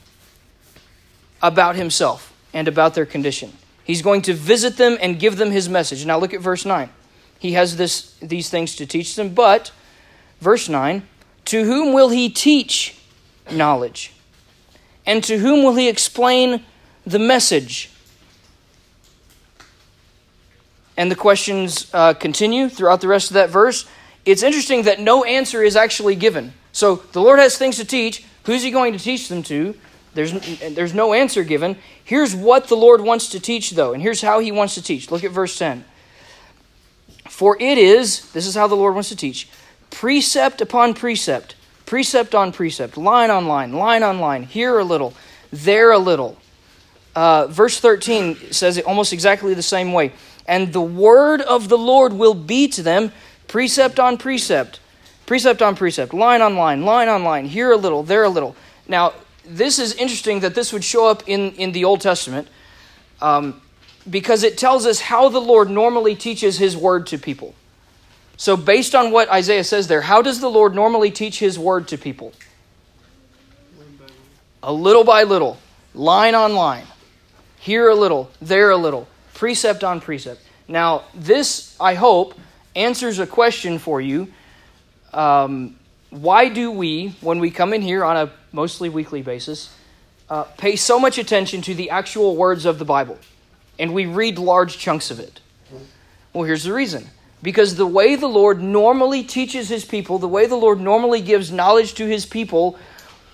about 1.41 1.77
Himself 1.77 2.35
and 2.53 2.69
about 2.69 2.95
their 2.95 3.07
condition. 3.07 3.55
He's 3.87 4.03
going 4.03 4.23
to 4.23 4.35
visit 4.35 4.77
them 4.77 4.99
and 5.01 5.19
give 5.19 5.37
them 5.37 5.51
His 5.51 5.69
message. 5.69 6.05
Now 6.05 6.19
look 6.19 6.35
at 6.35 6.41
verse 6.41 6.65
9. 6.65 6.91
He 7.39 7.53
has 7.53 7.77
this, 7.77 8.17
these 8.21 8.51
things 8.51 8.75
to 8.77 8.87
teach 8.87 9.15
them, 9.15 9.35
but, 9.35 9.71
verse 10.41 10.69
9, 10.69 11.07
to 11.47 11.65
whom 11.65 11.93
will 11.93 12.09
He 12.09 12.29
teach 12.29 12.99
knowledge? 13.51 14.13
And 15.07 15.23
to 15.25 15.39
whom 15.39 15.63
will 15.63 15.77
He 15.77 15.89
explain 15.89 16.65
the 17.07 17.21
message? 17.21 17.91
And 20.97 21.11
the 21.11 21.17
questions 21.17 21.89
uh, 21.95 22.15
continue 22.15 22.69
throughout 22.69 23.01
the 23.01 23.09
rest 23.09 23.31
of 23.31 23.35
that 23.35 23.51
verse 23.51 23.87
it's 24.27 24.43
interesting 24.43 24.83
that 24.83 25.01
no 25.01 25.23
answer 25.23 25.63
is 25.63 25.77
actually 25.77 26.17
given. 26.17 26.53
So 26.73 26.97
the 27.13 27.23
Lord 27.23 27.39
has 27.39 27.57
things 27.57 27.77
to 27.77 27.85
teach. 27.85 28.25
Who's 28.45 28.63
he 28.63 28.73
going 28.73 28.93
to 28.93 28.99
teach 28.99 29.29
them 29.29 29.43
to? 29.45 29.75
There's, 30.17 30.33
there's 30.75 30.95
no 30.95 31.13
answer 31.13 31.45
given. 31.45 31.77
Here's 32.03 32.35
what 32.35 32.69
the 32.69 32.75
Lord 32.75 33.03
wants 33.03 33.29
to 33.29 33.39
teach, 33.39 33.73
though, 33.73 33.93
and 33.93 34.03
here's 34.03 34.23
how 34.23 34.41
he 34.41 34.51
wants 34.51 34.75
to 34.75 34.83
teach. 34.83 35.11
Look 35.11 35.23
at 35.23 35.31
verse 35.31 35.57
10. 35.59 35.85
For 37.29 37.61
it 37.61 37.77
is, 37.77 38.33
this 38.33 38.47
is 38.47 38.55
how 38.55 38.67
the 38.67 38.75
Lord 38.75 38.95
wants 38.95 39.11
to 39.11 39.17
teach, 39.17 39.49
precept 39.91 40.63
upon 40.63 40.95
precept, 40.95 41.55
precept 41.85 42.35
on 42.35 42.51
precept, 42.51 42.97
line 42.97 43.31
on 43.31 43.47
line, 43.47 43.75
line 43.75 44.03
on 44.03 44.19
line, 44.19 44.45
here 44.45 44.79
a 44.79 44.85
little, 44.85 45.13
there 45.53 45.93
a 45.93 45.99
little. 45.99 46.39
Uh, 47.15 47.47
verse 47.49 47.79
13 47.79 48.53
says 48.53 48.79
it 48.79 48.87
almost 48.87 49.13
exactly 49.13 49.53
the 49.53 49.63
same 49.63 49.93
way. 49.93 50.13
And 50.47 50.73
the 50.73 50.81
word 50.81 51.43
of 51.43 51.69
the 51.69 51.79
Lord 51.79 52.15
will 52.15 52.35
be 52.35 52.69
to 52.69 52.83
them 52.83 53.13
precept 53.49 54.01
on 54.01 54.17
precept, 54.17 54.81
precept 55.27 55.61
on 55.61 55.77
precept, 55.77 56.15
line 56.15 56.41
on 56.41 56.57
line, 56.57 56.85
line 56.85 57.09
on 57.09 57.23
line, 57.23 57.45
here 57.45 57.71
a 57.71 57.77
little, 57.77 58.03
there 58.03 58.25
a 58.25 58.31
little. 58.31 58.57
Now, 58.89 59.13
this 59.49 59.79
is 59.79 59.95
interesting 59.95 60.41
that 60.41 60.55
this 60.55 60.73
would 60.73 60.85
show 60.85 61.07
up 61.07 61.23
in, 61.27 61.53
in 61.53 61.73
the 61.73 61.85
Old 61.85 62.01
Testament 62.01 62.49
um, 63.21 63.61
because 64.09 64.43
it 64.43 64.59
tells 64.59 64.87
us 64.87 65.01
how 65.01 65.29
the 65.29 65.41
Lord 65.41 65.71
normally 65.71 66.15
teaches 66.15 66.59
his 66.59 66.77
word 66.77 67.07
to 67.09 67.19
people. 67.19 67.55
So, 68.37 68.57
based 68.57 68.95
on 68.95 69.13
what 69.13 69.31
Isaiah 69.31 69.65
says 69.65 69.89
there, 69.89 70.03
how 70.03 70.21
does 70.21 70.41
the 70.41 70.51
Lord 70.51 70.75
normally 70.75 71.11
teach 71.11 71.39
his 71.39 71.59
word 71.59 71.89
to 71.89 71.99
people? 71.99 72.33
A 74.63 74.73
little 74.73 75.05
by 75.05 75.23
little, 75.23 75.59
line 75.95 76.35
on 76.35 76.55
line, 76.55 76.85
here 77.59 77.89
a 77.89 77.95
little, 77.95 78.31
there 78.43 78.71
a 78.71 78.77
little, 78.77 79.09
precept 79.33 79.85
on 79.85 80.01
precept. 80.01 80.43
Now, 80.69 81.05
this, 81.15 81.77
I 81.81 81.95
hope, 81.95 82.35
answers 82.75 83.21
a 83.21 83.27
question 83.27 83.79
for 83.79 84.01
you. 84.01 84.29
Um, 85.15 85.77
why 86.11 86.49
do 86.49 86.71
we, 86.71 87.15
when 87.21 87.39
we 87.39 87.51
come 87.51 87.73
in 87.73 87.81
here 87.81 88.05
on 88.05 88.17
a 88.17 88.33
mostly 88.57 88.89
weekly 88.89 89.21
basis, 89.21 89.73
uh, 90.31 90.45
pay 90.57 90.75
so 90.75 90.99
much 90.99 91.19
attention 91.19 91.61
to 91.61 91.75
the 91.75 91.91
actual 91.91 92.35
words 92.35 92.65
of 92.65 92.79
the 92.79 92.85
Bible? 92.87 93.19
And 93.79 93.93
we 93.93 94.07
read 94.07 94.39
large 94.39 94.79
chunks 94.79 95.11
of 95.11 95.21
it. 95.21 95.41
Well, 96.33 96.45
here's 96.45 96.65
the 96.65 96.73
reason. 96.73 97.11
Because 97.43 97.77
the 97.77 97.87
way 97.87 98.17
the 98.17 98.27
Lord 98.27 98.63
normally 98.63 99.23
teaches 99.23 99.69
his 99.69 99.85
people, 99.85 100.19
the 100.19 100.27
way 100.27 100.47
the 100.47 100.57
Lord 100.57 100.81
normally 100.81 101.21
gives 101.21 101.53
knowledge 101.53 101.95
to 101.95 102.07
his 102.07 102.25
people, 102.25 102.79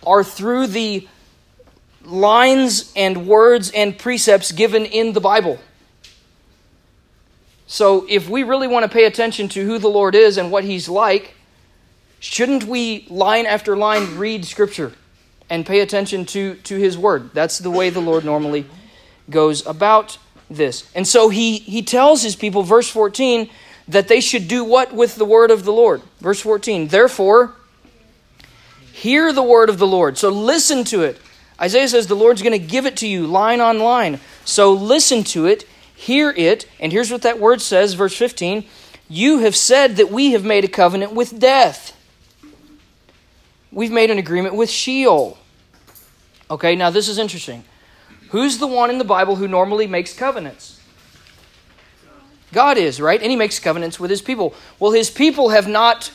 are 0.04 0.24
through 0.24 0.66
the 0.66 1.06
lines 2.04 2.92
and 2.96 3.28
words 3.28 3.70
and 3.70 3.96
precepts 3.96 4.50
given 4.50 4.84
in 4.84 5.12
the 5.12 5.20
Bible. 5.20 5.60
So, 7.68 8.04
if 8.08 8.28
we 8.28 8.42
really 8.42 8.66
want 8.66 8.82
to 8.84 8.88
pay 8.88 9.04
attention 9.04 9.48
to 9.50 9.64
who 9.64 9.78
the 9.78 9.88
Lord 9.88 10.16
is 10.16 10.36
and 10.36 10.50
what 10.50 10.64
He's 10.64 10.88
like, 10.88 11.34
shouldn't 12.18 12.64
we, 12.64 13.06
line 13.08 13.46
after 13.46 13.76
line, 13.76 14.16
read 14.18 14.44
Scripture 14.44 14.92
and 15.52 15.66
pay 15.66 15.80
attention 15.80 16.24
to, 16.26 16.54
to 16.56 16.76
His 16.76 16.96
Word? 16.98 17.32
That's 17.32 17.58
the 17.58 17.70
way 17.70 17.90
the 17.90 18.00
Lord 18.00 18.24
normally 18.24 18.66
goes 19.30 19.64
about 19.66 20.18
this. 20.50 20.90
And 20.94 21.06
so 21.06 21.28
he, 21.28 21.58
he 21.58 21.82
tells 21.82 22.22
his 22.22 22.36
people, 22.36 22.62
verse 22.62 22.88
14, 22.88 23.48
that 23.88 24.08
they 24.08 24.20
should 24.20 24.48
do 24.48 24.64
what 24.64 24.92
with 24.92 25.16
the 25.16 25.24
word 25.24 25.50
of 25.50 25.64
the 25.64 25.72
Lord? 25.72 26.02
Verse 26.20 26.40
14, 26.40 26.88
therefore, 26.88 27.54
hear 28.92 29.32
the 29.32 29.42
word 29.42 29.68
of 29.68 29.78
the 29.78 29.86
Lord. 29.86 30.18
So 30.18 30.28
listen 30.28 30.84
to 30.84 31.02
it. 31.02 31.20
Isaiah 31.60 31.88
says 31.88 32.06
the 32.06 32.14
Lord's 32.14 32.42
going 32.42 32.58
to 32.58 32.66
give 32.66 32.86
it 32.86 32.96
to 32.98 33.08
you 33.08 33.26
line 33.26 33.60
on 33.60 33.78
line. 33.78 34.20
So 34.44 34.72
listen 34.72 35.24
to 35.24 35.46
it 35.46 35.66
hear 36.02 36.34
it. 36.36 36.68
And 36.80 36.90
here's 36.90 37.12
what 37.12 37.22
that 37.22 37.38
word 37.38 37.60
says, 37.60 37.94
verse 37.94 38.16
15 38.16 38.64
You 39.08 39.38
have 39.40 39.56
said 39.56 39.96
that 39.96 40.10
we 40.10 40.32
have 40.32 40.44
made 40.44 40.64
a 40.64 40.68
covenant 40.68 41.12
with 41.12 41.38
death. 41.38 41.96
We've 43.70 43.92
made 43.92 44.10
an 44.10 44.18
agreement 44.18 44.54
with 44.54 44.68
Sheol. 44.68 45.38
Okay, 46.52 46.76
now 46.76 46.90
this 46.90 47.08
is 47.08 47.16
interesting. 47.16 47.64
Who's 48.28 48.58
the 48.58 48.66
one 48.66 48.90
in 48.90 48.98
the 48.98 49.04
Bible 49.04 49.36
who 49.36 49.48
normally 49.48 49.86
makes 49.86 50.12
covenants? 50.12 50.78
God 52.52 52.76
is, 52.76 53.00
right? 53.00 53.18
And 53.22 53.30
he 53.30 53.36
makes 53.38 53.58
covenants 53.58 53.98
with 53.98 54.10
his 54.10 54.20
people. 54.20 54.54
Well, 54.78 54.92
his 54.92 55.08
people 55.08 55.48
have 55.48 55.66
not 55.66 56.12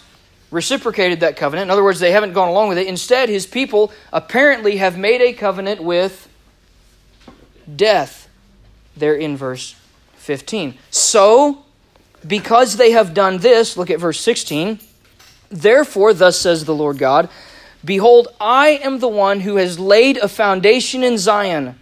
reciprocated 0.51 1.21
that 1.21 1.37
covenant. 1.37 1.65
In 1.65 1.71
other 1.71 1.83
words, 1.83 1.99
they 1.99 2.11
haven't 2.11 2.33
gone 2.33 2.49
along 2.49 2.69
with 2.69 2.77
it. 2.77 2.85
Instead, 2.85 3.29
his 3.29 3.47
people 3.47 3.91
apparently 4.13 4.77
have 4.77 4.95
made 4.95 5.21
a 5.21 5.33
covenant 5.33 5.81
with 5.81 6.29
death 7.75 8.29
there 8.95 9.15
in 9.15 9.37
verse 9.37 9.75
15. 10.17 10.77
So, 10.91 11.65
because 12.27 12.77
they 12.77 12.91
have 12.91 13.15
done 13.15 13.39
this, 13.39 13.75
look 13.75 13.89
at 13.89 13.99
verse 13.99 14.19
16. 14.19 14.79
Therefore, 15.49 16.13
thus 16.13 16.39
says 16.39 16.65
the 16.65 16.75
Lord 16.75 16.99
God 16.99 17.27
Behold, 17.87 18.27
I 18.39 18.79
am 18.83 18.99
the 18.99 19.07
one 19.07 19.39
who 19.39 19.55
has 19.55 19.79
laid 19.79 20.17
a 20.17 20.27
foundation 20.27 21.03
in 21.03 21.17
Zion, 21.17 21.79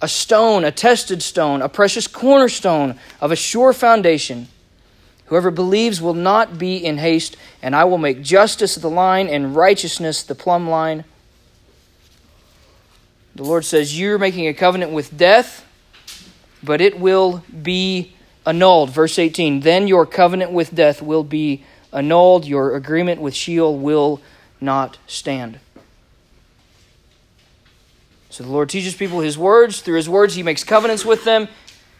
a 0.00 0.06
stone, 0.06 0.62
a 0.62 0.70
tested 0.70 1.22
stone, 1.22 1.62
a 1.62 1.68
precious 1.68 2.06
cornerstone 2.06 2.98
of 3.20 3.32
a 3.32 3.36
sure 3.36 3.72
foundation. 3.72 4.48
Whoever 5.26 5.50
believes 5.50 6.02
will 6.02 6.14
not 6.14 6.58
be 6.58 6.76
in 6.76 6.98
haste, 6.98 7.36
and 7.62 7.74
I 7.74 7.84
will 7.84 7.98
make 7.98 8.22
justice 8.22 8.74
the 8.74 8.90
line 8.90 9.28
and 9.28 9.56
righteousness 9.56 10.22
the 10.22 10.34
plumb 10.34 10.68
line. 10.68 11.04
The 13.34 13.44
Lord 13.44 13.64
says, 13.64 13.98
You're 13.98 14.18
making 14.18 14.46
a 14.46 14.54
covenant 14.54 14.92
with 14.92 15.16
death 15.16 15.66
but 16.62 16.80
it 16.80 16.98
will 16.98 17.42
be 17.62 18.12
annulled. 18.46 18.90
Verse 18.90 19.18
18 19.18 19.60
Then 19.60 19.88
your 19.88 20.06
covenant 20.06 20.52
with 20.52 20.74
death 20.74 21.02
will 21.02 21.24
be 21.24 21.64
annulled, 21.92 22.46
your 22.46 22.76
agreement 22.76 23.20
with 23.20 23.34
Sheol 23.34 23.76
will 23.76 24.20
not 24.62 24.98
stand. 25.06 25.58
So 28.30 28.44
the 28.44 28.50
Lord 28.50 28.70
teaches 28.70 28.94
people 28.94 29.20
His 29.20 29.36
words. 29.36 29.82
Through 29.82 29.96
His 29.96 30.08
words, 30.08 30.34
He 30.34 30.42
makes 30.42 30.64
covenants 30.64 31.04
with 31.04 31.24
them. 31.24 31.48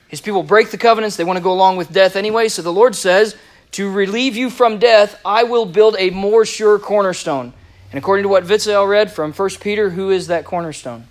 His 0.08 0.20
people 0.20 0.42
break 0.42 0.70
the 0.70 0.78
covenants. 0.78 1.16
They 1.16 1.24
want 1.24 1.36
to 1.36 1.42
go 1.42 1.52
along 1.52 1.76
with 1.76 1.92
death 1.92 2.16
anyway. 2.16 2.48
So 2.48 2.62
the 2.62 2.72
Lord 2.72 2.94
says, 2.94 3.36
To 3.72 3.90
relieve 3.90 4.36
you 4.36 4.48
from 4.48 4.78
death, 4.78 5.20
I 5.24 5.44
will 5.44 5.66
build 5.66 5.96
a 5.98 6.10
more 6.10 6.46
sure 6.46 6.78
cornerstone. 6.78 7.52
And 7.90 7.98
according 7.98 8.22
to 8.22 8.28
what 8.30 8.44
Vitzel 8.44 8.88
read 8.88 9.12
from 9.12 9.32
1 9.32 9.50
Peter, 9.60 9.90
who 9.90 10.10
is 10.10 10.28
that 10.28 10.46
cornerstone? 10.46 11.06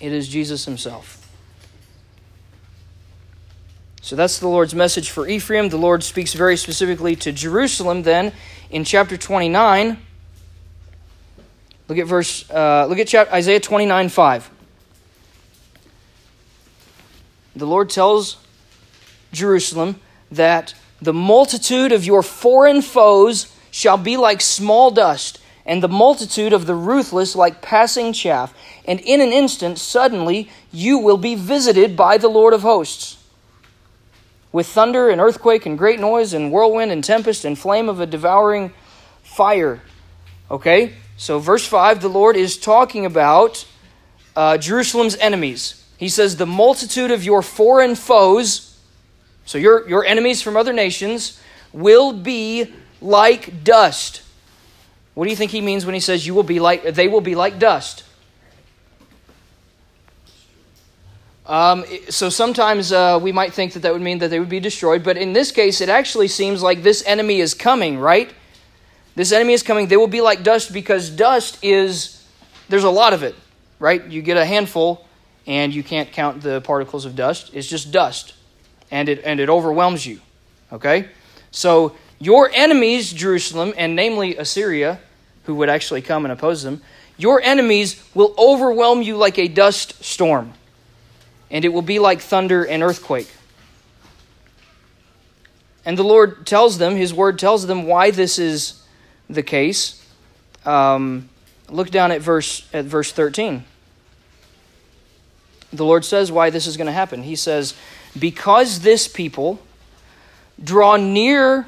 It 0.00 0.12
is 0.12 0.28
Jesus 0.28 0.64
Himself. 0.64 1.14
So 4.00 4.16
that's 4.16 4.38
the 4.38 4.48
Lord's 4.48 4.74
message 4.74 5.10
for 5.10 5.28
Ephraim. 5.28 5.68
The 5.68 5.76
Lord 5.76 6.02
speaks 6.02 6.32
very 6.32 6.56
specifically 6.56 7.14
to 7.16 7.30
Jerusalem 7.30 8.02
then 8.02 8.32
in 8.70 8.82
chapter 8.82 9.16
29. 9.16 9.98
Look 11.88 11.98
at 11.98 12.06
verse 12.06 12.48
uh, 12.50 12.86
look 12.86 12.98
at 12.98 13.08
chapter, 13.08 13.32
Isaiah 13.32 13.60
29 13.60 14.08
5. 14.08 14.50
The 17.56 17.66
Lord 17.66 17.90
tells 17.90 18.36
Jerusalem 19.32 20.00
that 20.30 20.74
the 21.00 21.14
multitude 21.14 21.92
of 21.92 22.04
your 22.04 22.22
foreign 22.22 22.82
foes 22.82 23.52
shall 23.70 23.96
be 23.96 24.16
like 24.16 24.40
small 24.40 24.90
dust, 24.90 25.40
and 25.64 25.82
the 25.82 25.88
multitude 25.88 26.52
of 26.52 26.66
the 26.66 26.74
ruthless 26.74 27.34
like 27.34 27.62
passing 27.62 28.12
chaff. 28.12 28.54
And 28.84 29.00
in 29.00 29.20
an 29.20 29.32
instant, 29.32 29.78
suddenly, 29.78 30.50
you 30.72 30.98
will 30.98 31.16
be 31.16 31.34
visited 31.34 31.96
by 31.96 32.18
the 32.18 32.28
Lord 32.28 32.54
of 32.54 32.62
hosts 32.62 33.18
with 34.50 34.66
thunder 34.66 35.10
and 35.10 35.20
earthquake 35.20 35.66
and 35.66 35.76
great 35.76 36.00
noise 36.00 36.32
and 36.32 36.50
whirlwind 36.50 36.90
and 36.90 37.04
tempest 37.04 37.44
and 37.44 37.58
flame 37.58 37.88
of 37.88 38.00
a 38.00 38.06
devouring 38.06 38.72
fire. 39.22 39.80
Okay? 40.50 40.94
So, 41.18 41.40
verse 41.40 41.66
5, 41.66 42.00
the 42.00 42.08
Lord 42.08 42.36
is 42.36 42.56
talking 42.56 43.04
about 43.04 43.66
uh, 44.36 44.56
Jerusalem's 44.56 45.16
enemies. 45.16 45.84
He 45.96 46.08
says, 46.08 46.36
The 46.36 46.46
multitude 46.46 47.10
of 47.10 47.24
your 47.24 47.42
foreign 47.42 47.96
foes, 47.96 48.80
so 49.44 49.58
your, 49.58 49.86
your 49.88 50.04
enemies 50.04 50.40
from 50.42 50.56
other 50.56 50.72
nations, 50.72 51.40
will 51.72 52.12
be 52.12 52.72
like 53.00 53.64
dust. 53.64 54.22
What 55.14 55.24
do 55.24 55.30
you 55.30 55.36
think 55.36 55.50
he 55.50 55.60
means 55.60 55.84
when 55.84 55.94
he 55.94 56.00
says 56.00 56.24
you 56.24 56.34
will 56.34 56.44
be 56.44 56.60
like 56.60 56.84
they 56.84 57.08
will 57.08 57.20
be 57.20 57.34
like 57.34 57.58
dust? 57.58 58.04
Um, 61.46 61.84
so 62.10 62.28
sometimes 62.28 62.92
uh, 62.92 63.18
we 63.20 63.32
might 63.32 63.52
think 63.52 63.72
that 63.72 63.80
that 63.80 63.92
would 63.92 64.02
mean 64.02 64.18
that 64.18 64.28
they 64.28 64.38
would 64.38 64.48
be 64.48 64.60
destroyed, 64.60 65.02
but 65.02 65.16
in 65.16 65.32
this 65.32 65.50
case, 65.50 65.80
it 65.80 65.88
actually 65.88 66.28
seems 66.28 66.62
like 66.62 66.84
this 66.84 67.02
enemy 67.06 67.40
is 67.40 67.54
coming, 67.54 67.98
right? 67.98 68.32
This 69.18 69.32
enemy 69.32 69.52
is 69.52 69.64
coming. 69.64 69.88
They 69.88 69.96
will 69.96 70.06
be 70.06 70.20
like 70.20 70.44
dust 70.44 70.72
because 70.72 71.10
dust 71.10 71.58
is, 71.60 72.24
there's 72.68 72.84
a 72.84 72.90
lot 72.90 73.12
of 73.12 73.24
it, 73.24 73.34
right? 73.80 74.06
You 74.06 74.22
get 74.22 74.36
a 74.36 74.44
handful 74.44 75.04
and 75.44 75.74
you 75.74 75.82
can't 75.82 76.12
count 76.12 76.40
the 76.40 76.60
particles 76.60 77.04
of 77.04 77.16
dust. 77.16 77.50
It's 77.52 77.66
just 77.66 77.90
dust 77.90 78.34
and 78.92 79.08
it, 79.08 79.22
and 79.24 79.40
it 79.40 79.48
overwhelms 79.48 80.06
you, 80.06 80.20
okay? 80.72 81.08
So 81.50 81.96
your 82.20 82.48
enemies, 82.54 83.12
Jerusalem, 83.12 83.74
and 83.76 83.96
namely 83.96 84.36
Assyria, 84.36 85.00
who 85.46 85.56
would 85.56 85.68
actually 85.68 86.02
come 86.02 86.24
and 86.24 86.30
oppose 86.30 86.62
them, 86.62 86.80
your 87.16 87.42
enemies 87.42 88.00
will 88.14 88.36
overwhelm 88.38 89.02
you 89.02 89.16
like 89.16 89.36
a 89.36 89.48
dust 89.48 90.00
storm 90.04 90.52
and 91.50 91.64
it 91.64 91.70
will 91.70 91.82
be 91.82 91.98
like 91.98 92.20
thunder 92.20 92.64
and 92.64 92.84
earthquake. 92.84 93.32
And 95.84 95.98
the 95.98 96.04
Lord 96.04 96.46
tells 96.46 96.78
them, 96.78 96.94
His 96.94 97.12
word 97.12 97.36
tells 97.36 97.66
them 97.66 97.82
why 97.82 98.12
this 98.12 98.38
is 98.38 98.84
the 99.28 99.42
case. 99.42 100.04
Um, 100.64 101.28
look 101.68 101.90
down 101.90 102.12
at 102.12 102.20
verse 102.20 102.66
at 102.72 102.84
verse 102.84 103.12
13. 103.12 103.64
The 105.72 105.84
Lord 105.84 106.04
says 106.04 106.32
why 106.32 106.50
this 106.50 106.66
is 106.66 106.76
going 106.76 106.86
to 106.86 106.92
happen. 106.92 107.22
He 107.22 107.36
says, 107.36 107.74
Because 108.18 108.80
this 108.80 109.06
people 109.06 109.60
draw 110.62 110.96
near 110.96 111.66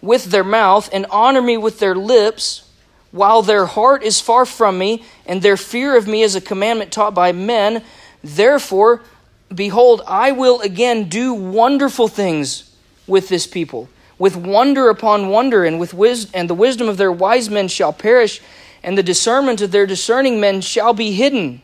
with 0.00 0.26
their 0.26 0.44
mouth 0.44 0.88
and 0.92 1.04
honor 1.10 1.42
me 1.42 1.56
with 1.56 1.78
their 1.78 1.94
lips, 1.94 2.68
while 3.10 3.42
their 3.42 3.66
heart 3.66 4.02
is 4.04 4.20
far 4.20 4.46
from 4.46 4.78
me, 4.78 5.04
and 5.26 5.42
their 5.42 5.56
fear 5.56 5.96
of 5.96 6.06
me 6.06 6.22
is 6.22 6.36
a 6.36 6.40
commandment 6.40 6.92
taught 6.92 7.12
by 7.12 7.32
men, 7.32 7.82
therefore 8.22 9.02
Behold, 9.54 10.02
I 10.06 10.32
will 10.32 10.60
again 10.60 11.08
do 11.08 11.34
wonderful 11.34 12.06
things 12.06 12.72
with 13.06 13.28
this 13.28 13.46
people, 13.46 13.88
with 14.20 14.36
wonder 14.36 14.90
upon 14.90 15.30
wonder, 15.30 15.64
and 15.64 15.80
with 15.80 15.94
wis- 15.94 16.30
and 16.32 16.48
the 16.48 16.54
wisdom 16.54 16.90
of 16.90 16.98
their 16.98 17.10
wise 17.10 17.48
men 17.48 17.66
shall 17.68 17.90
perish, 17.92 18.42
and 18.82 18.96
the 18.96 19.02
discernment 19.02 19.62
of 19.62 19.72
their 19.72 19.86
discerning 19.86 20.38
men 20.38 20.60
shall 20.60 20.92
be 20.92 21.12
hidden. 21.12 21.62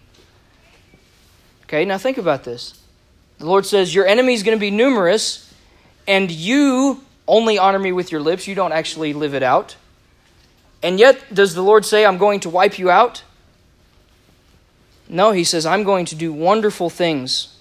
Okay, 1.65 1.85
now 1.85 1.99
think 1.99 2.17
about 2.17 2.45
this. 2.45 2.81
The 3.39 3.45
Lord 3.45 3.67
says, 3.67 3.95
Your 3.95 4.07
enemy 4.07 4.33
is 4.33 4.43
going 4.43 4.57
to 4.57 4.61
be 4.61 4.71
numerous, 4.71 5.53
and 6.09 6.31
you 6.31 7.05
only 7.29 7.59
honor 7.59 7.79
me 7.79 7.93
with 7.93 8.11
your 8.11 8.23
lips. 8.23 8.49
You 8.49 8.55
don't 8.55 8.73
actually 8.73 9.13
live 9.13 9.35
it 9.35 9.43
out. 9.43 9.77
And 10.83 10.99
yet, 10.99 11.35
does 11.35 11.55
the 11.55 11.63
Lord 11.63 11.85
say, 11.85 12.07
I'm 12.07 12.17
going 12.17 12.41
to 12.41 12.49
wipe 12.49 12.79
you 12.79 12.89
out? 12.89 13.23
No, 15.11 15.33
he 15.33 15.45
says, 15.45 15.67
I'm 15.67 15.85
going 15.85 16.07
to 16.07 16.15
do 16.15 16.33
wonderful 16.33 16.89
things 16.89 17.59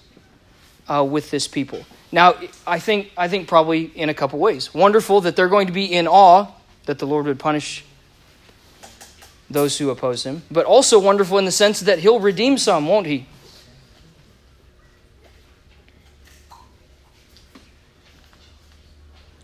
uh, 0.88 1.04
with 1.04 1.30
this 1.30 1.46
people. 1.46 1.84
Now, 2.16 2.34
I 2.66 2.78
think, 2.78 3.12
I 3.14 3.28
think 3.28 3.46
probably 3.46 3.92
in 3.94 4.08
a 4.08 4.14
couple 4.14 4.38
ways. 4.38 4.72
Wonderful 4.72 5.20
that 5.20 5.36
they're 5.36 5.50
going 5.50 5.66
to 5.66 5.72
be 5.74 5.84
in 5.84 6.08
awe 6.08 6.46
that 6.86 6.98
the 6.98 7.06
Lord 7.06 7.26
would 7.26 7.38
punish 7.38 7.84
those 9.50 9.76
who 9.76 9.90
oppose 9.90 10.24
him, 10.24 10.42
but 10.50 10.64
also 10.64 10.98
wonderful 10.98 11.36
in 11.36 11.44
the 11.44 11.52
sense 11.52 11.80
that 11.80 11.98
he'll 11.98 12.18
redeem 12.18 12.56
some, 12.56 12.88
won't 12.88 13.06
he? 13.06 13.26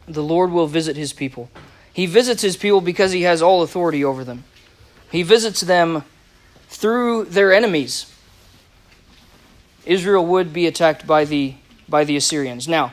The 0.09 0.23
Lord 0.23 0.51
will 0.51 0.67
visit 0.67 0.97
his 0.97 1.13
people. 1.13 1.51
He 1.93 2.07
visits 2.07 2.41
his 2.41 2.57
people 2.57 2.81
because 2.81 3.13
he 3.13 3.21
has 3.25 3.43
all 3.43 3.61
authority 3.61 4.03
over 4.03 4.25
them. 4.25 4.45
He 5.11 5.23
visits 5.23 5.61
them 5.61 6.05
through 6.69 7.27
their 7.27 7.53
enemies. 7.53 8.11
Israel 9.85 10.25
would 10.25 10.55
be 10.55 10.67
attacked 10.67 11.07
by 11.07 11.27
the 11.27 11.57
by 11.93 12.05
the 12.05 12.17
Assyrians. 12.17 12.67
Now, 12.67 12.93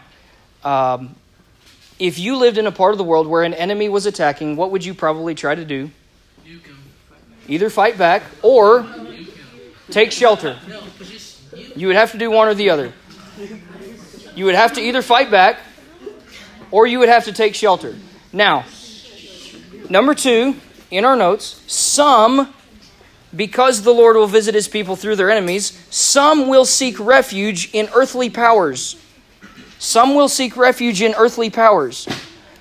um, 0.64 1.16
if 1.98 2.20
you 2.20 2.36
lived 2.36 2.58
in 2.58 2.68
a 2.68 2.72
part 2.72 2.92
of 2.92 2.98
the 3.00 3.04
world 3.04 3.28
where 3.28 3.44
an 3.44 3.56
enemy 3.56 3.90
was 3.90 4.06
attacking, 4.06 4.58
what 4.58 4.72
would 4.72 4.86
you 4.86 4.94
probably 4.94 5.34
try 5.34 5.56
to 5.56 5.66
do? 5.66 5.90
Either 7.48 7.72
fight 7.72 7.98
back 7.98 8.24
or 8.44 8.86
take 9.90 10.12
shelter. 10.12 10.60
You 11.76 11.88
would 11.88 11.96
have 11.96 12.12
to 12.12 12.18
do 12.18 12.30
one 12.30 12.48
or 12.48 12.54
the 12.54 12.70
other. 12.70 12.94
You 14.36 14.46
would 14.46 14.56
have 14.56 14.74
to 14.74 14.82
either 14.82 15.02
fight 15.02 15.32
back 15.32 15.60
or 16.70 16.86
you 16.86 17.00
would 17.00 17.10
have 17.10 17.26
to 17.26 17.32
take 17.32 17.56
shelter. 17.56 17.96
Now, 18.32 18.66
number 19.90 20.14
two, 20.14 20.56
in 20.92 21.06
our 21.06 21.16
notes, 21.16 21.64
some, 21.68 22.54
because 23.36 23.84
the 23.84 23.94
Lord 23.94 24.16
will 24.16 24.28
visit 24.28 24.56
his 24.56 24.68
people 24.68 24.96
through 24.96 25.16
their 25.16 25.30
enemies, 25.30 25.78
some 25.90 26.48
will 26.48 26.66
seek 26.66 27.00
refuge 27.00 27.70
in 27.74 27.90
earthly 27.94 28.30
powers. 28.30 28.96
Some 29.78 30.16
will 30.16 30.30
seek 30.30 30.58
refuge 30.58 31.02
in 31.02 31.14
earthly 31.16 31.50
powers. 31.50 32.08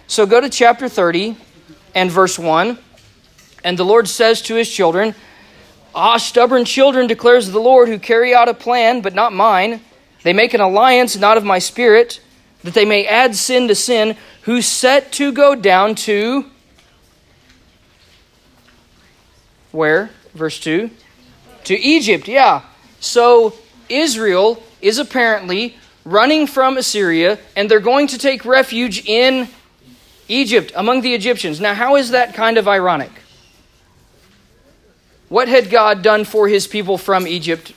So 0.07 0.27
go 0.27 0.41
to 0.41 0.49
chapter 0.49 0.89
30 0.89 1.37
and 1.95 2.11
verse 2.11 2.39
1. 2.39 2.79
And 3.65 3.79
the 3.79 3.85
Lord 3.85 4.09
says 4.09 4.41
to 4.43 4.55
his 4.55 4.71
children, 4.71 5.15
Ah, 5.95 6.17
stubborn 6.17 6.65
children, 6.65 7.07
declares 7.07 7.51
the 7.51 7.59
Lord, 7.59 7.89
who 7.89 7.99
carry 7.99 8.35
out 8.35 8.49
a 8.49 8.55
plan, 8.55 9.01
but 9.01 9.15
not 9.15 9.33
mine. 9.33 9.81
They 10.23 10.33
make 10.33 10.55
an 10.55 10.61
alliance, 10.61 11.17
not 11.17 11.37
of 11.37 11.45
my 11.45 11.59
spirit 11.59 12.21
that 12.63 12.75
they 12.75 12.85
may 12.85 13.07
add 13.07 13.37
sin 13.37 13.69
to 13.69 13.75
sin, 13.75 14.17
who 14.43 14.61
set 14.61 15.13
to 15.13 15.33
go 15.33 15.55
down 15.55 15.95
to 15.95 16.45
where? 19.71 20.11
Verse 20.39 20.59
2. 20.61 20.91
To 21.65 21.79
Egypt, 21.79 22.29
yeah. 22.29 22.63
So 23.01 23.55
Israel 23.89 24.63
is 24.81 24.99
apparently 24.99 25.77
running 26.05 26.47
from 26.47 26.79
Assyria, 26.79 27.39
and 27.57 27.71
they're 27.71 27.81
going 27.81 28.07
to 28.09 28.19
take 28.19 28.45
refuge 28.45 29.05
in 29.05 29.49
Egypt 30.29 30.73
among 30.75 31.03
the 31.03 31.15
Egyptians. 31.15 31.61
Now, 31.61 31.75
how 31.75 31.97
is 31.97 32.11
that 32.11 32.35
kind 32.35 32.57
of 32.57 32.67
ironic? 32.67 33.11
What 35.29 35.49
had 35.49 35.69
God 35.69 36.03
done 36.03 36.25
for 36.25 36.49
his 36.49 36.67
people 36.67 36.97
from 36.97 37.27
Egypt 37.27 37.73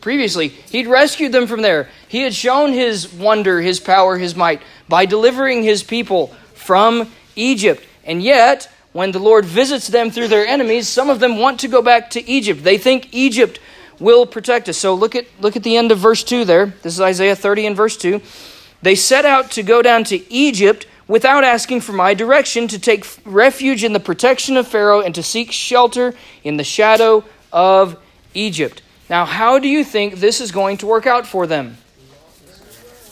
previously. 0.00 0.48
He'd 0.48 0.86
rescued 0.86 1.32
them 1.32 1.46
from 1.46 1.62
there. 1.62 1.88
He 2.08 2.22
had 2.22 2.34
shown 2.34 2.72
his 2.72 3.12
wonder, 3.12 3.60
his 3.60 3.80
power, 3.80 4.16
his 4.16 4.34
might 4.36 4.62
by 4.88 5.06
delivering 5.06 5.62
his 5.62 5.82
people 5.82 6.28
from 6.54 7.10
Egypt. 7.36 7.84
And 8.04 8.22
yet, 8.22 8.70
when 8.98 9.12
the 9.12 9.20
Lord 9.20 9.44
visits 9.44 9.86
them 9.86 10.10
through 10.10 10.26
their 10.26 10.44
enemies, 10.44 10.88
some 10.88 11.08
of 11.08 11.20
them 11.20 11.38
want 11.38 11.60
to 11.60 11.68
go 11.68 11.80
back 11.80 12.10
to 12.10 12.28
Egypt. 12.28 12.64
They 12.64 12.76
think 12.76 13.14
Egypt 13.14 13.60
will 14.00 14.26
protect 14.26 14.68
us. 14.68 14.76
So 14.76 14.92
look 14.92 15.14
at 15.14 15.26
look 15.38 15.54
at 15.54 15.62
the 15.62 15.76
end 15.76 15.92
of 15.92 16.00
verse 16.00 16.24
2 16.24 16.44
there. 16.44 16.66
This 16.82 16.94
is 16.94 17.00
Isaiah 17.00 17.36
30 17.36 17.66
and 17.66 17.76
verse 17.76 17.96
2. 17.96 18.20
They 18.82 18.96
set 18.96 19.24
out 19.24 19.52
to 19.52 19.62
go 19.62 19.82
down 19.82 20.02
to 20.10 20.32
Egypt 20.32 20.88
without 21.06 21.44
asking 21.44 21.82
for 21.82 21.92
my 21.92 22.12
direction 22.12 22.66
to 22.66 22.78
take 22.80 23.06
refuge 23.24 23.84
in 23.84 23.92
the 23.92 24.00
protection 24.00 24.56
of 24.56 24.66
Pharaoh 24.66 25.00
and 25.00 25.14
to 25.14 25.22
seek 25.22 25.52
shelter 25.52 26.12
in 26.42 26.56
the 26.56 26.64
shadow 26.64 27.22
of 27.52 27.96
Egypt. 28.34 28.82
Now, 29.08 29.26
how 29.26 29.60
do 29.60 29.68
you 29.68 29.84
think 29.84 30.16
this 30.16 30.40
is 30.40 30.50
going 30.50 30.76
to 30.78 30.88
work 30.88 31.06
out 31.06 31.24
for 31.24 31.46
them? 31.46 31.76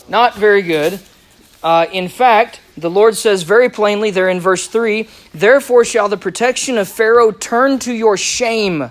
Not 0.09 0.35
very 0.35 0.63
good. 0.63 0.99
Uh, 1.67 1.85
in 1.91 2.07
fact, 2.07 2.61
the 2.77 2.89
Lord 2.89 3.17
says 3.17 3.43
very 3.43 3.67
plainly 3.67 4.09
there 4.09 4.29
in 4.29 4.39
verse 4.39 4.67
3 4.69 5.05
Therefore 5.33 5.83
shall 5.83 6.07
the 6.07 6.15
protection 6.15 6.77
of 6.77 6.87
Pharaoh 6.87 7.33
turn 7.33 7.77
to 7.79 7.91
your 7.91 8.15
shame, 8.15 8.89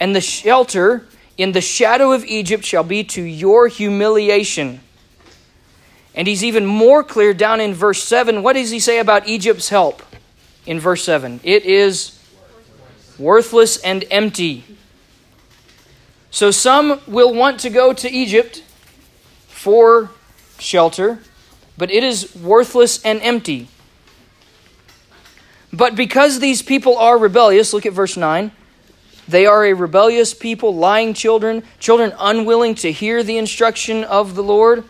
and 0.00 0.16
the 0.16 0.20
shelter 0.22 1.06
in 1.36 1.52
the 1.52 1.60
shadow 1.60 2.12
of 2.12 2.24
Egypt 2.24 2.64
shall 2.64 2.82
be 2.82 3.04
to 3.04 3.20
your 3.20 3.68
humiliation. 3.68 4.80
And 6.14 6.26
he's 6.26 6.42
even 6.42 6.64
more 6.64 7.04
clear 7.04 7.34
down 7.34 7.60
in 7.60 7.74
verse 7.74 8.02
7. 8.02 8.42
What 8.42 8.54
does 8.54 8.70
he 8.70 8.80
say 8.80 8.98
about 8.98 9.28
Egypt's 9.28 9.68
help 9.68 10.02
in 10.64 10.80
verse 10.80 11.04
7? 11.04 11.40
It 11.44 11.66
is 11.66 12.18
worthless 13.18 13.76
and 13.76 14.06
empty. 14.10 14.64
So 16.30 16.52
some 16.52 17.02
will 17.06 17.34
want 17.34 17.60
to 17.60 17.68
go 17.68 17.92
to 17.92 18.10
Egypt 18.10 18.62
for 19.46 20.08
shelter, 20.58 21.18
but 21.76 21.90
it 21.90 22.04
is 22.04 22.34
worthless 22.36 23.02
and 23.04 23.20
empty. 23.22 23.68
But 25.72 25.96
because 25.96 26.40
these 26.40 26.62
people 26.62 26.96
are 26.98 27.16
rebellious, 27.16 27.72
look 27.72 27.86
at 27.86 27.92
verse 27.92 28.16
9. 28.16 28.52
They 29.26 29.46
are 29.46 29.64
a 29.64 29.72
rebellious 29.72 30.34
people, 30.34 30.74
lying 30.74 31.14
children, 31.14 31.62
children 31.78 32.12
unwilling 32.18 32.74
to 32.76 32.92
hear 32.92 33.22
the 33.22 33.38
instruction 33.38 34.04
of 34.04 34.34
the 34.34 34.42
Lord. 34.42 34.84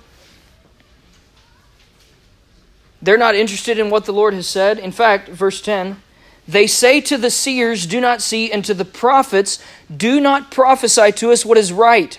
They're 3.01 3.18
not 3.18 3.35
interested 3.35 3.79
in 3.79 3.90
what 3.90 4.05
the 4.05 4.12
Lord 4.12 4.35
has 4.35 4.47
said. 4.47 4.79
In 4.79 4.92
fact, 4.92 5.29
verse 5.29 5.61
10 5.61 6.01
they 6.47 6.66
say 6.66 7.01
to 7.03 7.16
the 7.16 7.31
seers, 7.31 7.87
Do 7.87 8.01
not 8.01 8.21
see, 8.21 8.51
and 8.51 8.64
to 8.64 8.75
the 8.75 8.85
prophets, 8.85 9.62
Do 9.95 10.21
not 10.21 10.51
prophesy 10.51 11.12
to 11.12 11.31
us 11.31 11.45
what 11.45 11.59
is 11.59 11.73
right. 11.73 12.18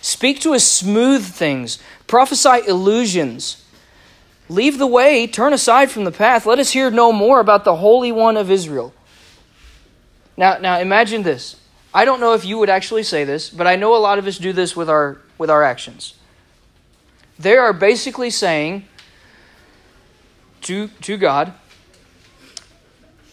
Speak 0.00 0.40
to 0.40 0.54
us 0.54 0.64
smooth 0.64 1.24
things, 1.24 1.78
prophesy 2.06 2.60
illusions. 2.66 3.64
Leave 4.48 4.78
the 4.78 4.86
way, 4.86 5.26
turn 5.26 5.52
aside 5.52 5.90
from 5.90 6.04
the 6.04 6.12
path. 6.12 6.46
Let 6.46 6.58
us 6.58 6.70
hear 6.70 6.90
no 6.90 7.12
more 7.12 7.40
about 7.40 7.64
the 7.64 7.76
Holy 7.76 8.12
One 8.12 8.36
of 8.36 8.50
Israel. 8.50 8.94
Now, 10.36 10.58
now 10.58 10.78
imagine 10.78 11.22
this. 11.22 11.56
I 11.92 12.04
don't 12.04 12.20
know 12.20 12.34
if 12.34 12.44
you 12.44 12.58
would 12.58 12.70
actually 12.70 13.02
say 13.02 13.24
this, 13.24 13.50
but 13.50 13.66
I 13.66 13.76
know 13.76 13.94
a 13.94 13.98
lot 13.98 14.18
of 14.18 14.26
us 14.26 14.38
do 14.38 14.52
this 14.52 14.76
with 14.76 14.88
our 14.88 15.18
with 15.36 15.50
our 15.50 15.62
actions. 15.62 16.14
They 17.38 17.56
are 17.56 17.72
basically 17.72 18.30
saying 18.30 18.84
to, 20.62 20.88
to 21.02 21.16
God, 21.16 21.52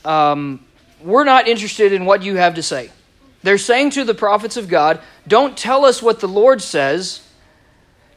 um, 0.03 0.63
we're 1.01 1.23
not 1.23 1.47
interested 1.47 1.91
in 1.91 2.05
what 2.05 2.21
you 2.21 2.35
have 2.35 2.55
to 2.55 2.63
say. 2.63 2.91
They're 3.45 3.59
saying 3.59 3.91
to 3.91 4.03
the 4.03 4.15
prophets 4.15 4.57
of 4.57 4.67
God, 4.67 4.99
don't 5.27 5.55
tell 5.55 5.85
us 5.85 6.01
what 6.01 6.19
the 6.19 6.27
Lord 6.27 6.63
says, 6.63 7.21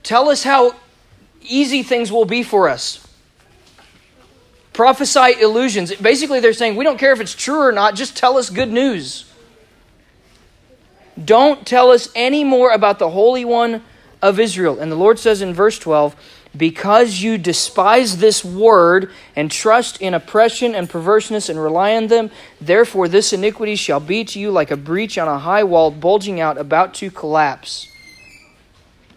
tell 0.03 0.31
us 0.31 0.43
how 0.43 0.75
easy 1.43 1.83
things 1.83 2.11
will 2.11 2.25
be 2.25 2.43
for 2.43 2.67
us. 2.67 3.07
Prophesy 4.73 5.39
illusions. 5.39 5.95
Basically, 5.97 6.41
they're 6.41 6.55
saying, 6.55 6.77
we 6.77 6.85
don't 6.85 6.97
care 6.97 7.13
if 7.13 7.21
it's 7.21 7.35
true 7.35 7.61
or 7.61 7.73
not, 7.73 7.95
just 7.95 8.17
tell 8.17 8.39
us 8.39 8.49
good 8.49 8.73
news. 8.73 9.31
Don't 11.23 11.67
tell 11.67 11.91
us 11.91 12.09
any 12.15 12.43
more 12.43 12.71
about 12.71 12.99
the 12.99 13.11
Holy 13.11 13.45
One 13.45 13.85
of 14.23 14.41
Israel. 14.41 14.81
And 14.81 14.91
the 14.91 14.97
Lord 14.97 15.19
says 15.19 15.43
in 15.43 15.53
verse 15.53 15.79
12, 15.79 16.17
because 16.57 17.21
you 17.21 17.39
despise 17.39 18.19
this 18.19 18.45
word 18.45 19.11
and 19.37 19.51
trust 19.51 20.01
in 20.01 20.15
oppression 20.15 20.75
and 20.75 20.89
perverseness 20.89 21.49
and 21.49 21.63
rely 21.63 21.95
on 21.95 22.07
them, 22.07 22.31
therefore 22.61 23.09
this 23.09 23.33
iniquity 23.33 23.77
shall 23.77 24.01
be 24.01 24.25
to 24.25 24.41
you 24.41 24.51
like 24.51 24.71
a 24.71 24.77
breach 24.77 25.19
on 25.19 25.29
a 25.29 25.39
high 25.39 25.65
wall 25.65 25.91
bulging 25.91 26.41
out, 26.41 26.59
about 26.59 26.95
to 26.95 27.11
collapse, 27.11 27.89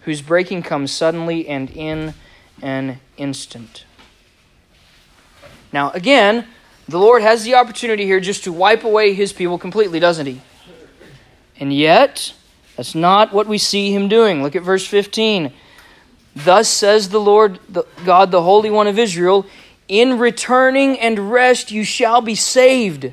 whose 0.02 0.22
breaking 0.22 0.64
comes 0.64 0.92
suddenly 0.92 1.48
and 1.48 1.70
in 1.72 2.14
an 2.62 3.00
instant. 3.18 3.86
Now, 5.74 5.92
again, 5.92 6.48
the 6.88 7.00
Lord 7.00 7.22
has 7.22 7.44
the 7.44 7.56
opportunity 7.56 8.06
here 8.06 8.20
just 8.20 8.44
to 8.44 8.52
wipe 8.52 8.84
away 8.84 9.14
his 9.14 9.32
people 9.32 9.58
completely, 9.58 10.00
doesn't 10.00 10.26
he? 10.26 10.42
And 11.58 11.72
yet, 11.72 12.34
that's 12.76 12.96
not 12.96 13.34
what 13.34 13.48
we 13.48 13.58
see 13.58 13.94
him 13.94 14.10
doing. 14.10 14.44
Look 14.44 14.56
at 14.56 14.64
verse 14.64 14.86
15. 14.86 15.54
Thus 16.36 16.70
says 16.70 17.10
the 17.10 17.20
Lord 17.20 17.60
the 17.68 17.84
God, 18.06 18.32
the 18.32 18.42
Holy 18.42 18.70
One 18.70 18.88
of 18.88 18.98
Israel 18.98 19.46
In 19.88 20.18
returning 20.18 21.00
and 21.00 21.32
rest 21.32 21.72
you 21.72 21.84
shall 21.84 22.22
be 22.22 22.36
saved. 22.36 23.12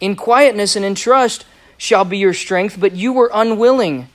In 0.00 0.16
quietness 0.16 0.76
and 0.76 0.84
in 0.84 0.94
trust 0.94 1.46
shall 1.78 2.04
be 2.04 2.18
your 2.18 2.34
strength, 2.34 2.76
but 2.78 2.92
you 2.92 3.12
were 3.12 3.30
unwilling. 3.32 4.08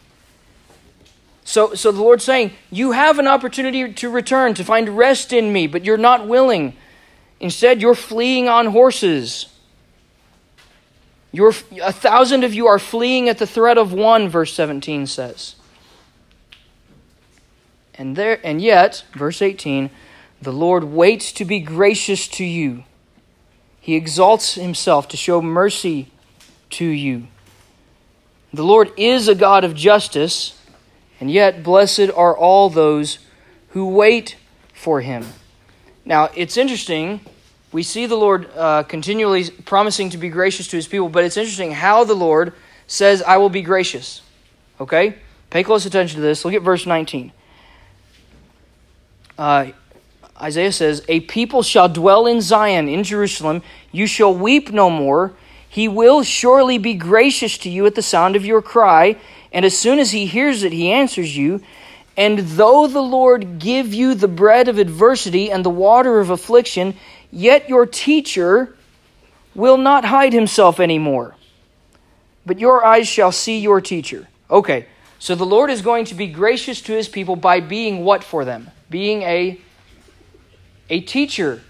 So, 1.43 1.73
so 1.73 1.91
the 1.91 2.01
Lord's 2.01 2.23
saying, 2.23 2.51
You 2.69 2.91
have 2.91 3.19
an 3.19 3.27
opportunity 3.27 3.91
to 3.93 4.09
return, 4.09 4.53
to 4.55 4.63
find 4.63 4.97
rest 4.97 5.33
in 5.33 5.51
me, 5.51 5.67
but 5.67 5.83
you're 5.83 5.97
not 5.97 6.27
willing. 6.27 6.75
Instead, 7.39 7.81
you're 7.81 7.95
fleeing 7.95 8.47
on 8.47 8.67
horses. 8.67 9.47
You're, 11.31 11.53
a 11.81 11.91
thousand 11.91 12.43
of 12.43 12.53
you 12.53 12.67
are 12.67 12.77
fleeing 12.77 13.29
at 13.29 13.39
the 13.39 13.47
threat 13.47 13.77
of 13.77 13.93
one, 13.93 14.29
verse 14.29 14.53
17 14.53 15.07
says. 15.07 15.55
And, 18.01 18.15
there, 18.15 18.39
and 18.43 18.59
yet, 18.59 19.03
verse 19.13 19.43
18, 19.43 19.91
the 20.41 20.51
Lord 20.51 20.85
waits 20.85 21.31
to 21.33 21.45
be 21.45 21.59
gracious 21.59 22.27
to 22.29 22.43
you. 22.43 22.83
He 23.79 23.93
exalts 23.93 24.55
himself 24.55 25.07
to 25.09 25.17
show 25.17 25.39
mercy 25.39 26.09
to 26.71 26.85
you. 26.85 27.27
The 28.51 28.63
Lord 28.63 28.91
is 28.97 29.27
a 29.27 29.35
God 29.35 29.63
of 29.63 29.75
justice, 29.75 30.59
and 31.19 31.29
yet 31.29 31.61
blessed 31.61 32.09
are 32.15 32.35
all 32.35 32.71
those 32.71 33.19
who 33.69 33.87
wait 33.89 34.35
for 34.73 35.01
him. 35.01 35.27
Now, 36.03 36.31
it's 36.35 36.57
interesting. 36.57 37.19
We 37.71 37.83
see 37.83 38.07
the 38.07 38.15
Lord 38.15 38.49
uh, 38.55 38.81
continually 38.81 39.47
promising 39.51 40.09
to 40.09 40.17
be 40.17 40.29
gracious 40.29 40.67
to 40.69 40.75
his 40.75 40.87
people, 40.87 41.09
but 41.09 41.23
it's 41.23 41.37
interesting 41.37 41.71
how 41.71 42.03
the 42.03 42.15
Lord 42.15 42.53
says, 42.87 43.21
I 43.21 43.37
will 43.37 43.51
be 43.51 43.61
gracious. 43.61 44.23
Okay? 44.79 45.17
Pay 45.51 45.61
close 45.61 45.85
attention 45.85 46.15
to 46.15 46.21
this. 46.23 46.43
Look 46.43 46.55
at 46.55 46.63
verse 46.63 46.87
19. 46.87 47.33
Uh, 49.41 49.71
Isaiah 50.39 50.71
says, 50.71 51.03
A 51.07 51.21
people 51.21 51.63
shall 51.63 51.89
dwell 51.89 52.27
in 52.27 52.41
Zion, 52.41 52.87
in 52.87 53.03
Jerusalem. 53.03 53.63
You 53.91 54.05
shall 54.05 54.35
weep 54.35 54.71
no 54.71 54.91
more. 54.91 55.33
He 55.67 55.87
will 55.87 56.21
surely 56.21 56.77
be 56.77 56.93
gracious 56.93 57.57
to 57.59 57.69
you 57.69 57.87
at 57.87 57.95
the 57.95 58.03
sound 58.03 58.35
of 58.35 58.45
your 58.45 58.61
cry. 58.61 59.15
And 59.51 59.65
as 59.65 59.75
soon 59.75 59.97
as 59.97 60.11
he 60.11 60.27
hears 60.27 60.61
it, 60.61 60.71
he 60.71 60.91
answers 60.91 61.35
you. 61.35 61.63
And 62.15 62.37
though 62.37 62.85
the 62.85 63.01
Lord 63.01 63.57
give 63.57 63.95
you 63.95 64.13
the 64.13 64.27
bread 64.27 64.67
of 64.67 64.77
adversity 64.77 65.49
and 65.49 65.65
the 65.65 65.71
water 65.71 66.19
of 66.19 66.29
affliction, 66.29 66.93
yet 67.31 67.67
your 67.67 67.87
teacher 67.87 68.75
will 69.55 69.77
not 69.77 70.05
hide 70.05 70.33
himself 70.33 70.79
anymore. 70.79 71.35
But 72.45 72.59
your 72.59 72.85
eyes 72.85 73.07
shall 73.07 73.31
see 73.31 73.57
your 73.57 73.81
teacher. 73.81 74.27
Okay, 74.51 74.85
so 75.17 75.33
the 75.33 75.47
Lord 75.47 75.71
is 75.71 75.81
going 75.81 76.05
to 76.05 76.13
be 76.13 76.27
gracious 76.27 76.79
to 76.81 76.93
his 76.93 77.09
people 77.09 77.35
by 77.35 77.59
being 77.59 78.03
what 78.03 78.23
for 78.23 78.45
them? 78.45 78.69
Being 78.91 79.23
a 79.23 79.59
a 80.91 80.99
teacher. 80.99 81.61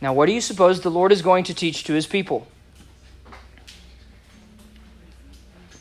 Now, 0.00 0.14
what 0.14 0.26
do 0.26 0.32
you 0.32 0.40
suppose 0.40 0.80
the 0.80 0.90
Lord 0.90 1.12
is 1.12 1.22
going 1.22 1.44
to 1.44 1.54
teach 1.54 1.84
to 1.84 1.92
his 1.92 2.06
people? 2.06 2.48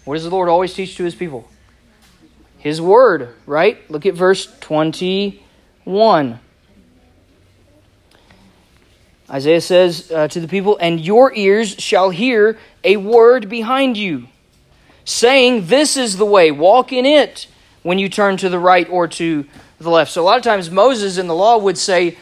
What 0.05 0.15
does 0.15 0.23
the 0.23 0.29
Lord 0.29 0.49
always 0.49 0.73
teach 0.73 0.97
to 0.97 1.03
his 1.05 1.15
people? 1.15 1.49
His 2.57 2.81
word, 2.81 3.33
right? 3.45 3.89
Look 3.89 4.05
at 4.05 4.13
verse 4.13 4.47
21. 4.59 6.39
Isaiah 9.29 9.61
says 9.61 10.11
uh, 10.11 10.27
to 10.27 10.39
the 10.39 10.47
people, 10.47 10.77
And 10.79 10.99
your 10.99 11.33
ears 11.33 11.75
shall 11.79 12.09
hear 12.09 12.57
a 12.83 12.97
word 12.97 13.49
behind 13.49 13.97
you, 13.97 14.27
saying, 15.05 15.67
This 15.67 15.95
is 15.95 16.17
the 16.17 16.25
way, 16.25 16.51
walk 16.51 16.91
in 16.91 17.05
it, 17.05 17.47
when 17.83 17.99
you 17.99 18.09
turn 18.09 18.37
to 18.37 18.49
the 18.49 18.59
right 18.59 18.89
or 18.89 19.07
to 19.07 19.45
the 19.83 19.89
left. 19.89 20.11
So 20.11 20.21
a 20.21 20.25
lot 20.25 20.37
of 20.37 20.43
times 20.43 20.71
Moses 20.71 21.17
in 21.17 21.27
the 21.27 21.35
law 21.35 21.57
would 21.57 21.77
say, 21.77 22.17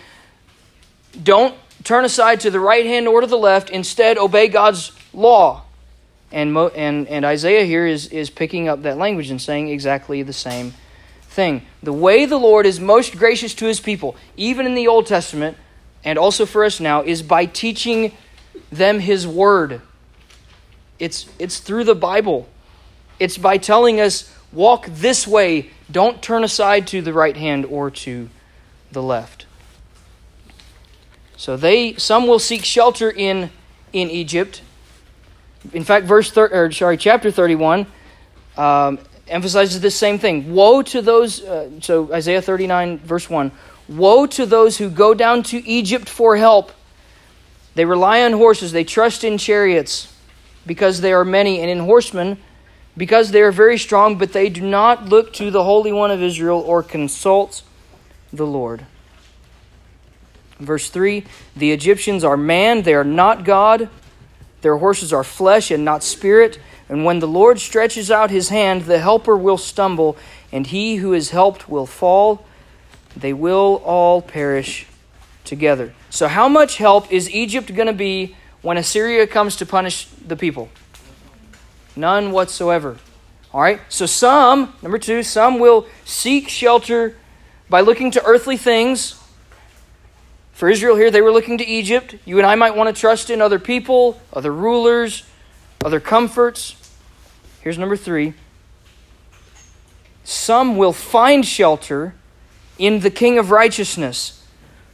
don't 1.21 1.55
turn 1.83 2.05
aside 2.05 2.41
to 2.41 2.51
the 2.51 2.59
right 2.59 2.85
hand 2.85 3.07
or 3.07 3.21
to 3.21 3.27
the 3.27 3.37
left. 3.37 3.69
Instead, 3.69 4.17
obey 4.17 4.47
God's 4.47 4.91
law. 5.13 5.63
And, 6.31 6.53
Mo, 6.53 6.67
and, 6.69 7.07
and 7.07 7.25
Isaiah 7.25 7.65
here 7.65 7.85
is, 7.85 8.07
is 8.07 8.29
picking 8.29 8.69
up 8.69 8.83
that 8.83 8.97
language 8.97 9.29
and 9.29 9.41
saying 9.41 9.67
exactly 9.67 10.23
the 10.23 10.33
same 10.33 10.73
thing. 11.23 11.63
The 11.83 11.93
way 11.93 12.25
the 12.25 12.37
Lord 12.37 12.65
is 12.65 12.79
most 12.79 13.17
gracious 13.17 13.53
to 13.55 13.65
his 13.65 13.79
people, 13.79 14.15
even 14.37 14.65
in 14.65 14.75
the 14.75 14.87
Old 14.87 15.07
Testament, 15.07 15.57
and 16.03 16.17
also 16.17 16.45
for 16.45 16.63
us 16.63 16.79
now, 16.79 17.01
is 17.01 17.21
by 17.21 17.45
teaching 17.45 18.13
them 18.71 18.99
his 18.99 19.27
word. 19.27 19.81
It's, 20.99 21.27
it's 21.39 21.59
through 21.59 21.83
the 21.83 21.95
Bible. 21.95 22.47
It's 23.19 23.37
by 23.37 23.57
telling 23.57 23.99
us, 23.99 24.33
walk 24.53 24.87
this 24.87 25.27
way, 25.27 25.69
don't 25.89 26.21
turn 26.21 26.43
aside 26.43 26.87
to 26.87 27.01
the 27.01 27.13
right 27.13 27.37
hand 27.37 27.65
or 27.65 27.91
to 27.91 28.29
the 28.91 29.01
left. 29.01 29.45
So 31.37 31.57
they 31.57 31.95
some 31.95 32.27
will 32.27 32.39
seek 32.39 32.63
shelter 32.63 33.09
in 33.09 33.49
in 33.93 34.09
Egypt. 34.09 34.61
In 35.73 35.83
fact, 35.83 36.05
verse 36.05 36.31
thir- 36.31 36.49
or 36.51 36.71
sorry, 36.71 36.97
chapter 36.97 37.31
thirty 37.31 37.55
one 37.55 37.87
um, 38.57 38.99
emphasizes 39.27 39.81
this 39.81 39.95
same 39.95 40.19
thing. 40.19 40.53
Woe 40.53 40.81
to 40.83 41.01
those. 41.01 41.43
Uh, 41.43 41.69
so 41.81 42.13
Isaiah 42.13 42.41
thirty 42.41 42.67
nine 42.67 42.99
verse 42.99 43.29
one. 43.29 43.51
Woe 43.89 44.27
to 44.27 44.45
those 44.45 44.77
who 44.77 44.89
go 44.89 45.13
down 45.13 45.43
to 45.43 45.67
Egypt 45.67 46.07
for 46.07 46.37
help. 46.37 46.71
They 47.73 47.85
rely 47.85 48.23
on 48.23 48.33
horses. 48.33 48.71
They 48.71 48.83
trust 48.83 49.23
in 49.23 49.37
chariots 49.37 50.13
because 50.65 51.01
they 51.01 51.13
are 51.13 51.25
many, 51.25 51.59
and 51.59 51.69
in 51.69 51.79
horsemen 51.79 52.37
because 52.95 53.31
they 53.31 53.41
are 53.41 53.51
very 53.51 53.77
strong. 53.77 54.17
But 54.17 54.33
they 54.33 54.49
do 54.49 54.61
not 54.61 55.05
look 55.05 55.33
to 55.33 55.51
the 55.51 55.63
Holy 55.63 55.91
One 55.91 56.11
of 56.11 56.21
Israel 56.21 56.59
or 56.59 56.83
consult 56.83 57.63
the 58.31 58.45
Lord. 58.45 58.85
Verse 60.59 60.89
3 60.89 61.25
The 61.55 61.71
Egyptians 61.71 62.23
are 62.23 62.37
man, 62.37 62.83
they 62.83 62.93
are 62.93 63.03
not 63.03 63.43
God. 63.43 63.89
Their 64.61 64.77
horses 64.77 65.11
are 65.11 65.23
flesh 65.23 65.71
and 65.71 65.83
not 65.83 66.03
spirit. 66.03 66.59
And 66.87 67.03
when 67.05 67.19
the 67.19 67.27
Lord 67.27 67.59
stretches 67.59 68.11
out 68.11 68.29
his 68.29 68.49
hand, 68.49 68.83
the 68.83 68.99
helper 68.99 69.35
will 69.37 69.57
stumble, 69.57 70.17
and 70.51 70.67
he 70.67 70.97
who 70.97 71.13
is 71.13 71.31
helped 71.31 71.69
will 71.69 71.85
fall. 71.85 72.45
They 73.15 73.33
will 73.33 73.81
all 73.85 74.21
perish 74.21 74.85
together. 75.45 75.93
So, 76.09 76.27
how 76.27 76.47
much 76.47 76.77
help 76.77 77.11
is 77.11 77.29
Egypt 77.29 77.73
going 77.73 77.87
to 77.87 77.93
be 77.93 78.35
when 78.61 78.77
Assyria 78.77 79.25
comes 79.25 79.55
to 79.57 79.65
punish 79.65 80.05
the 80.05 80.35
people? 80.35 80.69
None 81.95 82.31
whatsoever. 82.31 82.97
All 83.53 83.61
right? 83.61 83.81
So, 83.89 84.05
some, 84.05 84.73
number 84.81 84.97
two, 84.97 85.23
some 85.23 85.59
will 85.59 85.87
seek 86.05 86.49
shelter 86.49 87.15
by 87.69 87.81
looking 87.81 88.11
to 88.11 88.23
earthly 88.23 88.57
things 88.57 89.21
for 90.61 90.69
Israel 90.69 90.95
here, 90.95 91.09
they 91.09 91.23
were 91.23 91.31
looking 91.31 91.57
to 91.57 91.65
Egypt. 91.65 92.17
You 92.23 92.37
and 92.37 92.45
I 92.45 92.53
might 92.53 92.75
want 92.75 92.95
to 92.95 92.99
trust 93.01 93.31
in 93.31 93.41
other 93.41 93.57
people, 93.57 94.21
other 94.31 94.53
rulers, 94.53 95.23
other 95.83 95.99
comforts. 95.99 96.75
Here's 97.61 97.79
number 97.79 97.97
three 97.97 98.35
some 100.23 100.77
will 100.77 100.93
find 100.93 101.43
shelter 101.43 102.13
in 102.77 102.99
the 102.99 103.09
King 103.09 103.39
of 103.39 103.49
righteousness. 103.49 104.45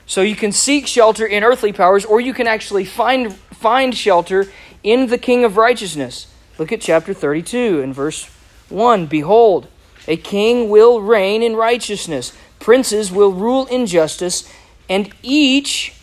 So 0.05 0.21
you 0.21 0.38
can 0.38 0.53
seek 0.53 0.88
shelter 0.88 1.25
in 1.25 1.43
earthly 1.43 1.73
powers, 1.73 2.05
or 2.05 2.21
you 2.21 2.33
can 2.33 2.47
actually 2.47 2.86
find, 2.86 3.36
find 3.36 3.93
shelter 3.93 4.49
in 4.83 5.07
the 5.07 5.17
King 5.17 5.43
of 5.43 5.57
righteousness. 5.57 6.27
Look 6.58 6.72
at 6.72 6.82
chapter 6.82 7.13
32 7.13 7.82
and 7.82 7.93
verse 7.93 8.30
1. 8.70 9.06
Behold, 9.08 9.67
a 10.08 10.17
king 10.17 10.70
will 10.70 11.02
reign 11.02 11.43
in 11.43 11.56
righteousness, 11.56 12.34
princes 12.60 13.12
will 13.12 13.32
rule 13.32 13.65
in 13.67 13.86
justice 13.86 14.52
and 14.89 15.13
each 15.22 15.93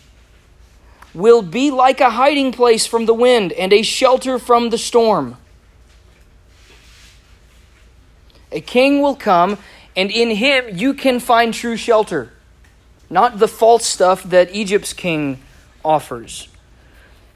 will 1.13 1.41
be 1.41 1.71
like 1.71 2.01
a 2.01 2.11
hiding 2.11 2.51
place 2.51 2.85
from 2.85 3.05
the 3.05 3.13
wind 3.13 3.53
and 3.53 3.71
a 3.73 3.81
shelter 3.81 4.37
from 4.37 4.69
the 4.69 4.77
storm. 4.77 5.37
A 8.51 8.61
king 8.61 9.01
will 9.01 9.15
come, 9.15 9.57
and 9.95 10.11
in 10.11 10.31
him 10.31 10.77
you 10.77 10.93
can 10.93 11.19
find 11.19 11.53
true 11.53 11.77
shelter, 11.77 12.31
not 13.09 13.39
the 13.39 13.47
false 13.47 13.85
stuff 13.85 14.23
that 14.23 14.53
Egypt's 14.53 14.93
king 14.93 15.41
offers. 15.83 16.47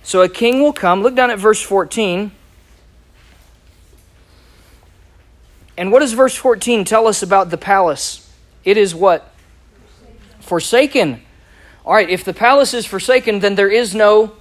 So 0.04 0.22
a 0.22 0.30
king 0.30 0.62
will 0.62 0.74
come. 0.74 1.02
Look 1.02 1.16
down 1.16 1.30
at 1.30 1.40
verse 1.40 1.62
14. 1.62 2.32
And 5.80 5.94
what 5.94 6.00
does 6.00 6.12
verse 6.12 6.36
14 6.36 6.84
tell 6.84 7.08
us 7.08 7.24
about 7.24 7.52
the 7.52 7.58
palace? 7.58 8.30
It 8.65 8.76
is 8.76 8.94
what? 8.94 9.32
Forsaken. 10.42 11.22
All 11.86 11.94
right, 11.94 12.10
if 12.10 12.26
the 12.26 12.34
palace 12.34 12.74
is 12.74 12.86
forsaken, 12.86 13.39
then 13.39 13.56
there 13.56 13.70
is 13.70 13.96
no 13.96 14.34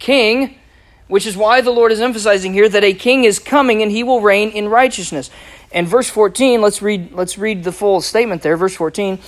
king, 0.00 0.58
which 1.06 1.26
is 1.26 1.36
why 1.36 1.60
the 1.60 1.70
Lord 1.70 1.92
is 1.92 2.00
emphasizing 2.00 2.54
here 2.54 2.68
that 2.68 2.82
a 2.82 2.92
king 2.92 3.22
is 3.22 3.38
coming 3.38 3.82
and 3.82 3.92
he 3.92 4.02
will 4.02 4.20
reign 4.20 4.50
in 4.50 4.66
righteousness. 4.66 5.30
And 5.70 5.86
verse 5.86 6.10
14, 6.10 6.60
let's 6.60 6.82
read 6.82 7.12
let's 7.12 7.38
read 7.38 7.62
the 7.62 7.70
full 7.70 8.00
statement 8.00 8.42
there. 8.42 8.56
Verse 8.56 8.74
14, 8.74 9.20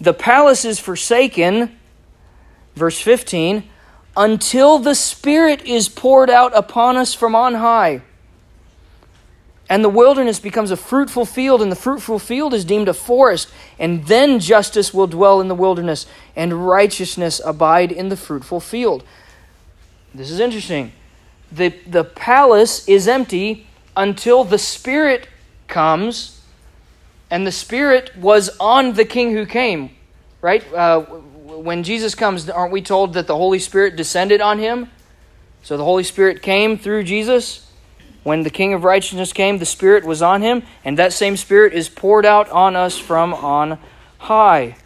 the 0.00 0.14
palace 0.14 0.64
is 0.64 0.78
forsaken, 0.78 1.78
verse 2.76 2.98
15, 2.98 3.64
until 4.16 4.78
the 4.78 4.94
spirit 4.94 5.66
is 5.66 5.90
poured 5.90 6.30
out 6.30 6.56
upon 6.56 6.96
us 6.96 7.12
from 7.12 7.34
on 7.34 7.56
high. 7.56 8.00
And 9.72 9.82
the 9.82 9.88
wilderness 9.88 10.38
becomes 10.38 10.70
a 10.70 10.76
fruitful 10.76 11.24
field, 11.24 11.62
and 11.62 11.72
the 11.72 11.76
fruitful 11.76 12.18
field 12.18 12.52
is 12.52 12.62
deemed 12.62 12.88
a 12.88 12.92
forest. 12.92 13.48
And 13.78 14.06
then 14.06 14.38
justice 14.38 14.92
will 14.92 15.06
dwell 15.06 15.40
in 15.40 15.48
the 15.48 15.54
wilderness, 15.54 16.04
and 16.36 16.66
righteousness 16.68 17.40
abide 17.42 17.90
in 17.90 18.10
the 18.10 18.16
fruitful 18.18 18.60
field. 18.60 19.02
This 20.14 20.30
is 20.30 20.40
interesting. 20.40 20.92
The, 21.50 21.70
the 21.86 22.04
palace 22.04 22.86
is 22.86 23.08
empty 23.08 23.66
until 23.96 24.44
the 24.44 24.58
Spirit 24.58 25.26
comes, 25.68 26.42
and 27.30 27.46
the 27.46 27.50
Spirit 27.50 28.14
was 28.14 28.54
on 28.60 28.92
the 28.92 29.06
king 29.06 29.32
who 29.32 29.46
came, 29.46 29.88
right? 30.42 30.70
Uh, 30.70 31.00
when 31.00 31.82
Jesus 31.82 32.14
comes, 32.14 32.50
aren't 32.50 32.72
we 32.72 32.82
told 32.82 33.14
that 33.14 33.26
the 33.26 33.36
Holy 33.36 33.58
Spirit 33.58 33.96
descended 33.96 34.42
on 34.42 34.58
him? 34.58 34.90
So 35.62 35.78
the 35.78 35.84
Holy 35.84 36.04
Spirit 36.04 36.42
came 36.42 36.76
through 36.76 37.04
Jesus. 37.04 37.71
When 38.22 38.42
the 38.42 38.50
King 38.50 38.72
of 38.72 38.84
Righteousness 38.84 39.32
came, 39.32 39.58
the 39.58 39.66
Spirit 39.66 40.04
was 40.04 40.22
on 40.22 40.42
him, 40.42 40.62
and 40.84 40.98
that 40.98 41.12
same 41.12 41.36
Spirit 41.36 41.72
is 41.72 41.88
poured 41.88 42.24
out 42.24 42.48
on 42.50 42.76
us 42.76 42.98
from 42.98 43.34
on 43.34 43.78
high. 44.18 44.76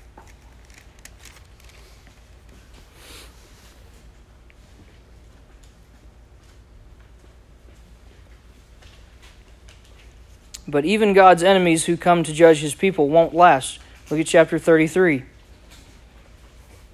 But 10.68 10.84
even 10.84 11.12
God's 11.12 11.42
enemies 11.42 11.84
who 11.84 11.96
come 11.96 12.24
to 12.24 12.32
judge 12.32 12.58
his 12.58 12.74
people 12.74 13.08
won't 13.08 13.34
last. 13.34 13.78
Look 14.10 14.18
at 14.18 14.26
chapter 14.26 14.58
33. 14.58 15.22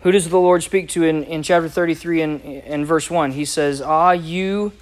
Who 0.02 0.10
does 0.10 0.28
the 0.28 0.38
Lord 0.38 0.62
speak 0.62 0.88
to 0.90 1.04
in, 1.04 1.22
in 1.24 1.42
chapter 1.42 1.68
33 1.68 2.22
and, 2.22 2.40
and 2.42 2.86
verse 2.86 3.08
1? 3.08 3.32
He 3.32 3.44
says, 3.44 3.80
Ah, 3.80 4.12
you 4.12 4.72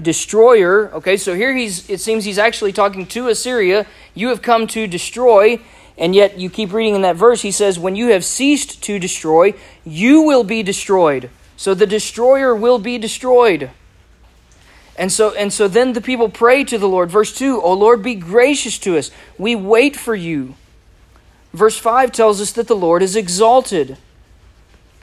destroyer. 0.00 0.92
Okay, 0.94 1.16
so 1.16 1.34
here 1.34 1.54
he's 1.54 1.88
it 1.88 2.00
seems 2.00 2.24
he's 2.24 2.38
actually 2.38 2.72
talking 2.72 3.06
to 3.06 3.28
Assyria. 3.28 3.86
You 4.14 4.28
have 4.28 4.42
come 4.42 4.66
to 4.68 4.86
destroy, 4.86 5.60
and 5.98 6.14
yet 6.14 6.38
you 6.38 6.50
keep 6.50 6.72
reading 6.72 6.94
in 6.94 7.02
that 7.02 7.16
verse, 7.16 7.42
he 7.42 7.50
says, 7.50 7.78
When 7.78 7.96
you 7.96 8.08
have 8.08 8.24
ceased 8.24 8.82
to 8.84 8.98
destroy, 8.98 9.54
you 9.84 10.22
will 10.22 10.44
be 10.44 10.62
destroyed. 10.62 11.30
So 11.56 11.74
the 11.74 11.86
destroyer 11.86 12.54
will 12.54 12.78
be 12.78 12.98
destroyed. 12.98 13.70
And 14.98 15.12
so 15.12 15.34
and 15.34 15.52
so 15.52 15.68
then 15.68 15.92
the 15.92 16.00
people 16.00 16.28
pray 16.28 16.64
to 16.64 16.78
the 16.78 16.88
Lord. 16.88 17.10
Verse 17.10 17.34
2, 17.36 17.60
O 17.60 17.72
Lord, 17.72 18.02
be 18.02 18.14
gracious 18.14 18.78
to 18.78 18.96
us. 18.96 19.10
We 19.38 19.54
wait 19.54 19.96
for 19.96 20.14
you. 20.14 20.54
Verse 21.52 21.78
5 21.78 22.12
tells 22.12 22.40
us 22.40 22.52
that 22.52 22.68
the 22.68 22.76
Lord 22.76 23.02
is 23.02 23.16
exalted. 23.16 23.96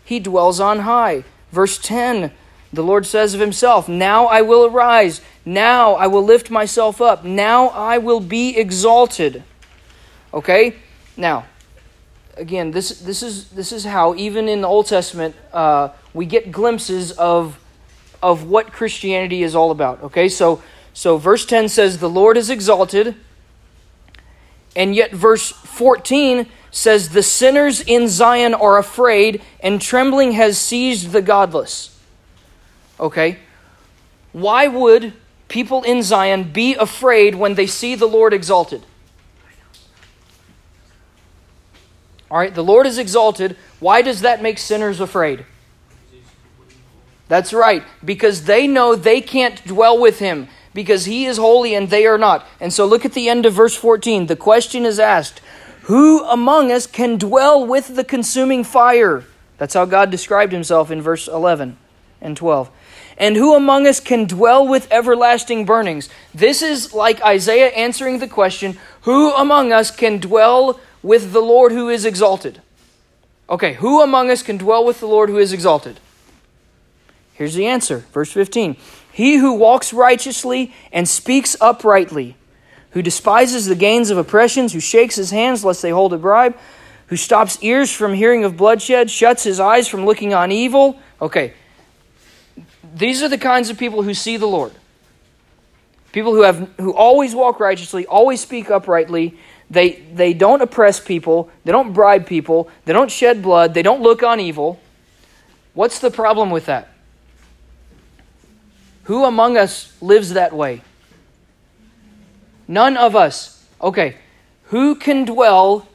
He 0.06 0.20
dwells 0.20 0.60
on 0.60 0.80
high. 0.80 1.24
Verse 1.52 1.78
10, 1.78 2.32
the 2.74 2.84
Lord 2.84 3.06
says 3.06 3.36
of 3.36 3.40
himself, 3.40 3.88
Now 3.88 4.26
I 4.26 4.42
will 4.42 4.66
arise. 4.66 5.22
Now 5.46 5.94
I 5.94 6.08
will 6.08 6.24
lift 6.24 6.50
myself 6.50 7.02
up. 7.02 7.24
Now 7.24 7.68
I 7.68 8.00
will 8.00 8.20
be 8.20 8.58
exalted. 8.58 9.44
Okay? 10.34 10.76
Now, 11.16 11.46
again, 12.36 12.72
this, 12.72 13.00
this, 13.02 13.22
is, 13.22 13.50
this 13.50 13.72
is 13.72 13.86
how, 13.86 14.16
even 14.16 14.50
in 14.50 14.62
the 14.62 14.68
Old 14.68 14.88
Testament, 14.88 15.36
uh, 15.54 15.90
we 16.16 16.26
get 16.26 16.52
glimpses 16.52 17.12
of, 17.12 17.60
of 18.24 18.46
what 18.46 18.72
Christianity 18.72 19.44
is 19.44 19.54
all 19.54 19.70
about. 19.70 20.02
Okay? 20.02 20.28
So, 20.28 20.64
so 20.94 21.18
verse 21.18 21.46
10 21.46 21.70
says, 21.70 22.00
The 22.00 22.10
Lord 22.10 22.38
is 22.38 22.50
exalted. 22.50 23.16
And 24.76 24.96
yet, 24.96 25.12
verse 25.12 25.52
14 25.52 26.48
says, 26.72 27.10
The 27.10 27.22
sinners 27.22 27.82
in 27.82 28.08
Zion 28.08 28.56
are 28.56 28.80
afraid, 28.80 29.44
and 29.60 29.80
trembling 29.80 30.32
has 30.32 30.58
seized 30.58 31.12
the 31.12 31.22
godless. 31.22 31.93
Okay? 33.04 33.38
Why 34.32 34.68
would 34.68 35.14
people 35.50 35.84
in 35.84 36.02
Zion 36.02 36.52
be 36.52 36.74
afraid 36.74 37.36
when 37.36 37.56
they 37.56 37.68
see 37.68 37.94
the 37.94 38.08
Lord 38.08 38.34
exalted? 38.34 38.84
All 42.32 42.40
right, 42.40 42.56
the 42.56 42.64
Lord 42.64 42.88
is 42.88 42.98
exalted. 42.98 43.58
Why 43.80 44.02
does 44.02 44.22
that 44.22 44.42
make 44.42 44.58
sinners 44.58 45.00
afraid? 45.00 45.46
That's 47.28 47.54
right, 47.54 47.84
because 48.04 48.46
they 48.46 48.68
know 48.68 48.96
they 48.96 49.22
can't 49.22 49.64
dwell 49.66 50.00
with 50.00 50.20
him 50.20 50.48
because 50.74 51.06
he 51.06 51.26
is 51.26 51.38
holy 51.38 51.76
and 51.76 51.90
they 51.90 52.08
are 52.08 52.18
not. 52.18 52.48
And 52.60 52.74
so 52.74 52.86
look 52.86 53.06
at 53.06 53.14
the 53.14 53.30
end 53.30 53.46
of 53.46 53.54
verse 53.54 53.76
14. 53.76 54.28
The 54.28 54.36
question 54.36 54.86
is 54.86 54.98
asked 54.98 55.42
Who 55.84 56.24
among 56.24 56.72
us 56.72 56.88
can 56.88 57.18
dwell 57.18 57.66
with 57.66 57.96
the 57.96 58.04
consuming 58.04 58.64
fire? 58.64 59.26
That's 59.58 59.76
how 59.76 59.86
God 59.86 60.10
described 60.10 60.54
himself 60.54 60.90
in 60.90 61.02
verse 61.02 61.28
11 61.28 61.78
and 62.22 62.36
12. 62.36 62.72
And 63.18 63.36
who 63.36 63.56
among 63.56 63.88
us 63.88 64.00
can 64.00 64.26
dwell 64.26 64.68
with 64.68 64.92
everlasting 64.92 65.66
burnings? 65.66 66.10
This 66.34 66.62
is 66.62 66.94
like 66.94 67.22
Isaiah 67.24 67.70
answering 67.70 68.20
the 68.20 68.28
question 68.28 68.78
Who 69.02 69.32
among 69.34 69.72
us 69.72 69.92
can 69.92 70.20
dwell 70.20 70.80
with 71.02 71.32
the 71.32 71.42
Lord 71.42 71.72
who 71.72 71.90
is 71.90 72.06
exalted? 72.06 72.62
Okay, 73.50 73.74
who 73.74 74.02
among 74.02 74.32
us 74.32 74.42
can 74.42 74.58
dwell 74.58 74.86
with 74.86 75.00
the 75.00 75.06
Lord 75.06 75.30
who 75.30 75.38
is 75.38 75.54
exalted? 75.54 76.00
Here's 77.34 77.56
the 77.56 77.68
answer, 77.68 78.00
verse 78.14 78.32
15. 78.32 78.78
He 79.12 79.38
who 79.38 79.54
walks 79.54 79.94
righteously 79.94 80.74
and 80.92 81.08
speaks 81.08 81.56
uprightly, 81.60 82.36
who 82.92 83.02
despises 83.02 83.66
the 83.66 83.76
gains 83.76 84.10
of 84.10 84.18
oppressions, 84.18 84.74
who 84.74 84.80
shakes 84.80 85.16
his 85.16 85.32
hands 85.32 85.66
lest 85.66 85.82
they 85.82 85.90
hold 85.90 86.14
a 86.14 86.18
bribe, 86.18 86.58
who 87.08 87.16
stops 87.16 87.58
ears 87.62 87.92
from 87.92 88.14
hearing 88.14 88.44
of 88.44 88.58
bloodshed, 88.58 89.12
shuts 89.12 89.44
his 89.44 89.60
eyes 89.60 89.88
from 89.88 90.06
looking 90.06 90.34
on 90.34 90.52
evil. 90.52 91.00
Okay, 91.22 91.54
these 92.94 93.24
are 93.24 93.30
the 93.30 93.38
kinds 93.38 93.70
of 93.70 93.78
people 93.78 94.04
who 94.04 94.14
see 94.14 94.38
the 94.38 94.48
Lord. 94.48 94.72
People 96.12 96.34
who 96.34 96.44
have 96.44 96.70
who 96.78 96.94
always 96.94 97.34
walk 97.34 97.60
righteously, 97.60 98.06
always 98.06 98.40
speak 98.40 98.70
uprightly. 98.70 99.38
They 99.70 99.94
they 100.14 100.34
don't 100.34 100.62
oppress 100.62 101.00
people, 101.00 101.50
they 101.64 101.72
don't 101.72 101.92
bribe 101.94 102.28
people, 102.28 102.70
they 102.86 102.94
don't 102.94 103.10
shed 103.10 103.42
blood, 103.42 103.74
they 103.74 103.82
don't 103.82 104.02
look 104.02 104.22
on 104.22 104.40
evil. 104.40 104.80
What's 105.74 105.98
the 106.00 106.12
problem 106.12 106.52
with 106.52 106.68
that? 106.68 106.90
Who 109.06 109.26
among 109.26 109.58
us 109.58 109.92
lives 110.02 110.34
that 110.34 110.54
way? 110.54 110.82
None 112.68 112.96
of 112.96 113.16
us. 113.16 113.66
Okay. 113.82 114.18
Who 114.66 114.96
can 114.96 115.26
dwell 115.26 115.88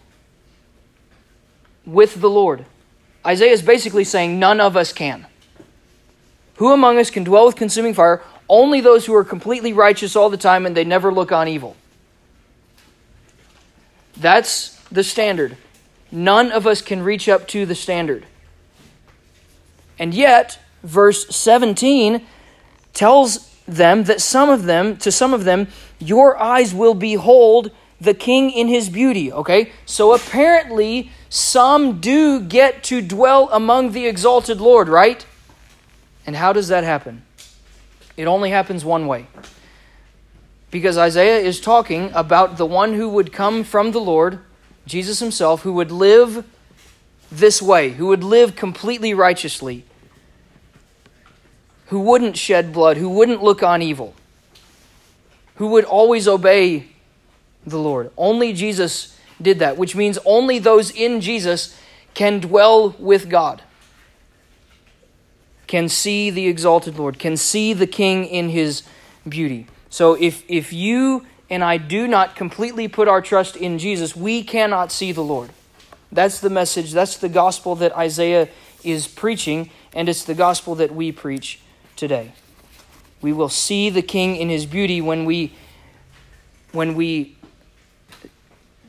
with 1.86 2.20
the 2.20 2.28
Lord? 2.28 2.66
Isaiah 3.24 3.52
is 3.52 3.62
basically 3.62 4.04
saying 4.04 4.38
none 4.38 4.60
of 4.60 4.76
us 4.76 4.92
can. 4.92 5.27
Who 6.58 6.72
among 6.72 6.98
us 6.98 7.10
can 7.10 7.24
dwell 7.24 7.46
with 7.46 7.56
consuming 7.56 7.94
fire? 7.94 8.20
Only 8.48 8.80
those 8.80 9.06
who 9.06 9.14
are 9.14 9.24
completely 9.24 9.72
righteous 9.72 10.16
all 10.16 10.28
the 10.28 10.36
time 10.36 10.66
and 10.66 10.76
they 10.76 10.84
never 10.84 11.12
look 11.12 11.30
on 11.30 11.46
evil. 11.46 11.76
That's 14.16 14.76
the 14.90 15.04
standard. 15.04 15.56
None 16.10 16.50
of 16.50 16.66
us 16.66 16.82
can 16.82 17.02
reach 17.02 17.28
up 17.28 17.46
to 17.48 17.64
the 17.64 17.76
standard. 17.76 18.26
And 20.00 20.12
yet, 20.12 20.58
verse 20.82 21.28
17 21.34 22.26
tells 22.92 23.54
them 23.66 24.04
that 24.04 24.20
some 24.20 24.48
of 24.48 24.64
them, 24.64 24.96
to 24.96 25.12
some 25.12 25.32
of 25.32 25.44
them, 25.44 25.68
your 26.00 26.36
eyes 26.38 26.74
will 26.74 26.94
behold 26.94 27.70
the 28.00 28.14
king 28.14 28.50
in 28.50 28.66
his 28.66 28.88
beauty. 28.88 29.32
Okay? 29.32 29.70
So 29.86 30.12
apparently, 30.12 31.12
some 31.28 32.00
do 32.00 32.40
get 32.40 32.82
to 32.84 33.00
dwell 33.00 33.48
among 33.52 33.92
the 33.92 34.06
exalted 34.06 34.60
Lord, 34.60 34.88
right? 34.88 35.24
And 36.28 36.36
how 36.36 36.52
does 36.52 36.68
that 36.68 36.84
happen? 36.84 37.22
It 38.18 38.26
only 38.26 38.50
happens 38.50 38.84
one 38.84 39.06
way. 39.06 39.28
Because 40.70 40.98
Isaiah 40.98 41.38
is 41.38 41.58
talking 41.58 42.10
about 42.12 42.58
the 42.58 42.66
one 42.66 42.92
who 42.92 43.08
would 43.08 43.32
come 43.32 43.64
from 43.64 43.92
the 43.92 43.98
Lord, 43.98 44.40
Jesus 44.84 45.20
himself, 45.20 45.62
who 45.62 45.72
would 45.72 45.90
live 45.90 46.44
this 47.32 47.62
way, 47.62 47.92
who 47.92 48.08
would 48.08 48.22
live 48.22 48.56
completely 48.56 49.14
righteously, 49.14 49.84
who 51.86 51.98
wouldn't 51.98 52.36
shed 52.36 52.74
blood, 52.74 52.98
who 52.98 53.08
wouldn't 53.08 53.42
look 53.42 53.62
on 53.62 53.80
evil, 53.80 54.14
who 55.54 55.68
would 55.68 55.86
always 55.86 56.28
obey 56.28 56.88
the 57.66 57.78
Lord. 57.78 58.10
Only 58.18 58.52
Jesus 58.52 59.18
did 59.40 59.60
that, 59.60 59.78
which 59.78 59.96
means 59.96 60.18
only 60.26 60.58
those 60.58 60.90
in 60.90 61.22
Jesus 61.22 61.74
can 62.12 62.38
dwell 62.38 62.90
with 62.98 63.30
God 63.30 63.62
can 65.68 65.88
see 65.88 66.30
the 66.30 66.48
exalted 66.48 66.98
Lord, 66.98 67.20
can 67.20 67.36
see 67.36 67.72
the 67.72 67.86
King 67.86 68.24
in 68.24 68.48
his 68.48 68.82
beauty. 69.28 69.68
So 69.88 70.14
if, 70.14 70.42
if 70.48 70.72
you 70.72 71.24
and 71.48 71.62
I 71.62 71.76
do 71.76 72.08
not 72.08 72.34
completely 72.34 72.88
put 72.88 73.06
our 73.06 73.22
trust 73.22 73.56
in 73.56 73.78
Jesus, 73.78 74.16
we 74.16 74.42
cannot 74.42 74.90
see 74.90 75.12
the 75.12 75.22
Lord. 75.22 75.50
That's 76.10 76.40
the 76.40 76.50
message, 76.50 76.92
that's 76.92 77.16
the 77.16 77.28
gospel 77.28 77.76
that 77.76 77.96
Isaiah 77.96 78.48
is 78.82 79.06
preaching, 79.06 79.70
and 79.92 80.08
it's 80.08 80.24
the 80.24 80.34
gospel 80.34 80.74
that 80.74 80.92
we 80.92 81.12
preach 81.12 81.60
today. 81.94 82.32
We 83.20 83.32
will 83.32 83.48
see 83.48 83.90
the 83.90 84.02
King 84.02 84.36
in 84.36 84.48
his 84.48 84.66
beauty 84.66 85.00
when 85.00 85.24
we 85.24 85.52
when 86.72 86.94
we 86.94 87.36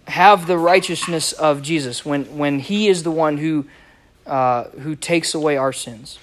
have 0.10 0.48
the 0.48 0.58
righteousness 0.58 1.32
of 1.34 1.62
Jesus, 1.62 2.04
when, 2.04 2.38
when 2.38 2.60
he 2.60 2.88
is 2.88 3.04
the 3.04 3.12
one 3.12 3.38
who, 3.38 3.66
uh, 4.26 4.66
who 4.66 4.96
takes 4.96 5.34
away 5.34 5.56
our 5.56 5.72
sins. 5.72 6.20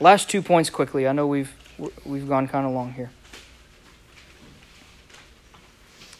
Last 0.00 0.30
two 0.30 0.42
points 0.42 0.70
quickly. 0.70 1.08
I 1.08 1.12
know 1.12 1.26
we've 1.26 1.52
we've 2.04 2.28
gone 2.28 2.46
kind 2.48 2.66
of 2.66 2.72
long 2.72 2.92
here. 2.92 3.10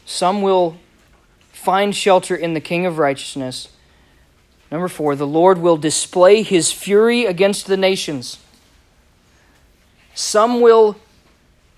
Some 0.05 0.43
will 0.43 0.79
find 1.53 1.95
shelter 1.95 2.35
in 2.35 2.55
the 2.55 2.61
King 2.61 2.87
of 2.87 2.99
righteousness. 2.99 3.69
Number 4.71 4.89
four, 4.89 5.15
the 5.15 5.27
Lord 5.27 5.59
will 5.59 5.77
display 5.77 6.43
his 6.43 6.73
fury 6.73 7.25
against 7.25 7.67
the 7.67 7.77
nations. 7.77 8.39
Some 10.15 10.61
will 10.61 10.97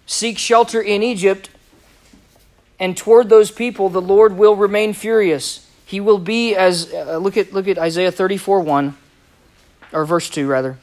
seek 0.07 0.39
shelter 0.39 0.81
in 0.81 1.03
Egypt, 1.03 1.51
and 2.79 2.97
toward 2.97 3.29
those 3.29 3.51
people 3.51 3.91
the 3.91 4.01
Lord 4.01 4.37
will 4.39 4.57
remain 4.57 4.95
furious. 4.95 5.69
He 5.85 6.01
will 6.01 6.19
be 6.19 6.55
as 6.55 6.93
uh, 6.95 7.19
look 7.19 7.37
at 7.37 7.53
look 7.53 7.69
at 7.69 7.77
Isaiah 7.77 8.11
34 8.11 8.61
1 8.61 8.97
or 9.93 10.05
verse 10.07 10.31
2 10.31 10.47
rather. 10.47 10.79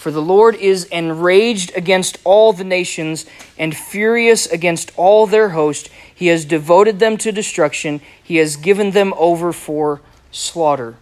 For 0.00 0.10
the 0.10 0.22
Lord 0.22 0.54
is 0.54 0.84
enraged 0.84 1.76
against 1.76 2.16
all 2.24 2.54
the 2.54 2.64
nations 2.64 3.26
and 3.58 3.76
furious 3.76 4.46
against 4.46 4.92
all 4.96 5.26
their 5.26 5.50
host. 5.50 5.90
He 6.14 6.28
has 6.28 6.46
devoted 6.46 7.00
them 7.00 7.18
to 7.18 7.30
destruction. 7.30 8.00
He 8.24 8.36
has 8.36 8.56
given 8.56 8.92
them 8.92 9.12
over 9.18 9.52
for 9.52 10.00
slaughter. 10.32 10.94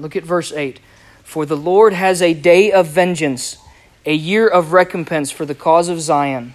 Look 0.00 0.16
at 0.16 0.24
verse 0.24 0.50
8. 0.50 0.80
For 1.22 1.46
the 1.46 1.56
Lord 1.56 1.92
has 1.92 2.20
a 2.20 2.34
day 2.34 2.72
of 2.72 2.88
vengeance, 2.88 3.58
a 4.04 4.14
year 4.14 4.48
of 4.48 4.72
recompense 4.72 5.30
for 5.30 5.46
the 5.46 5.54
cause 5.54 5.88
of 5.88 6.00
Zion. 6.00 6.54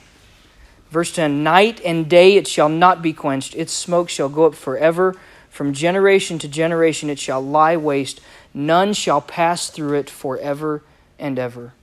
Verse 0.89 1.13
10 1.13 1.43
Night 1.43 1.79
and 1.85 2.09
day 2.09 2.35
it 2.35 2.45
shall 2.45 2.67
not 2.67 3.01
be 3.01 3.13
quenched, 3.13 3.55
its 3.55 3.71
smoke 3.71 4.09
shall 4.09 4.27
go 4.27 4.47
up 4.47 4.55
forever. 4.55 5.15
From 5.49 5.71
generation 5.71 6.39
to 6.39 6.49
generation 6.49 7.09
it 7.09 7.19
shall 7.19 7.41
lie 7.41 7.77
waste. 7.77 8.19
None 8.53 8.91
shall 8.91 9.21
pass 9.21 9.69
through 9.69 9.97
it 9.97 10.09
forever 10.09 10.83
and 11.21 11.39
ever. 11.39 11.73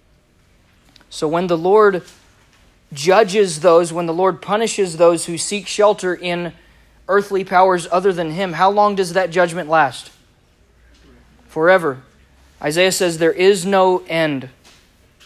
So 1.08 1.26
when 1.26 1.46
the 1.46 1.56
Lord 1.56 2.02
judges 2.92 3.60
those, 3.60 3.92
when 3.92 4.06
the 4.06 4.12
Lord 4.12 4.42
punishes 4.42 4.96
those 4.96 5.26
who 5.26 5.38
seek 5.38 5.66
shelter 5.66 6.14
in 6.14 6.52
earthly 7.08 7.44
powers 7.44 7.88
other 7.90 8.12
than 8.12 8.32
Him, 8.32 8.54
how 8.54 8.70
long 8.70 8.94
does 8.94 9.14
that 9.14 9.30
judgment 9.30 9.70
last? 9.70 10.10
Forever. 11.46 12.02
Isaiah 12.60 12.92
says 12.92 13.18
there 13.18 13.32
is 13.32 13.64
no 13.64 14.04
end 14.08 14.50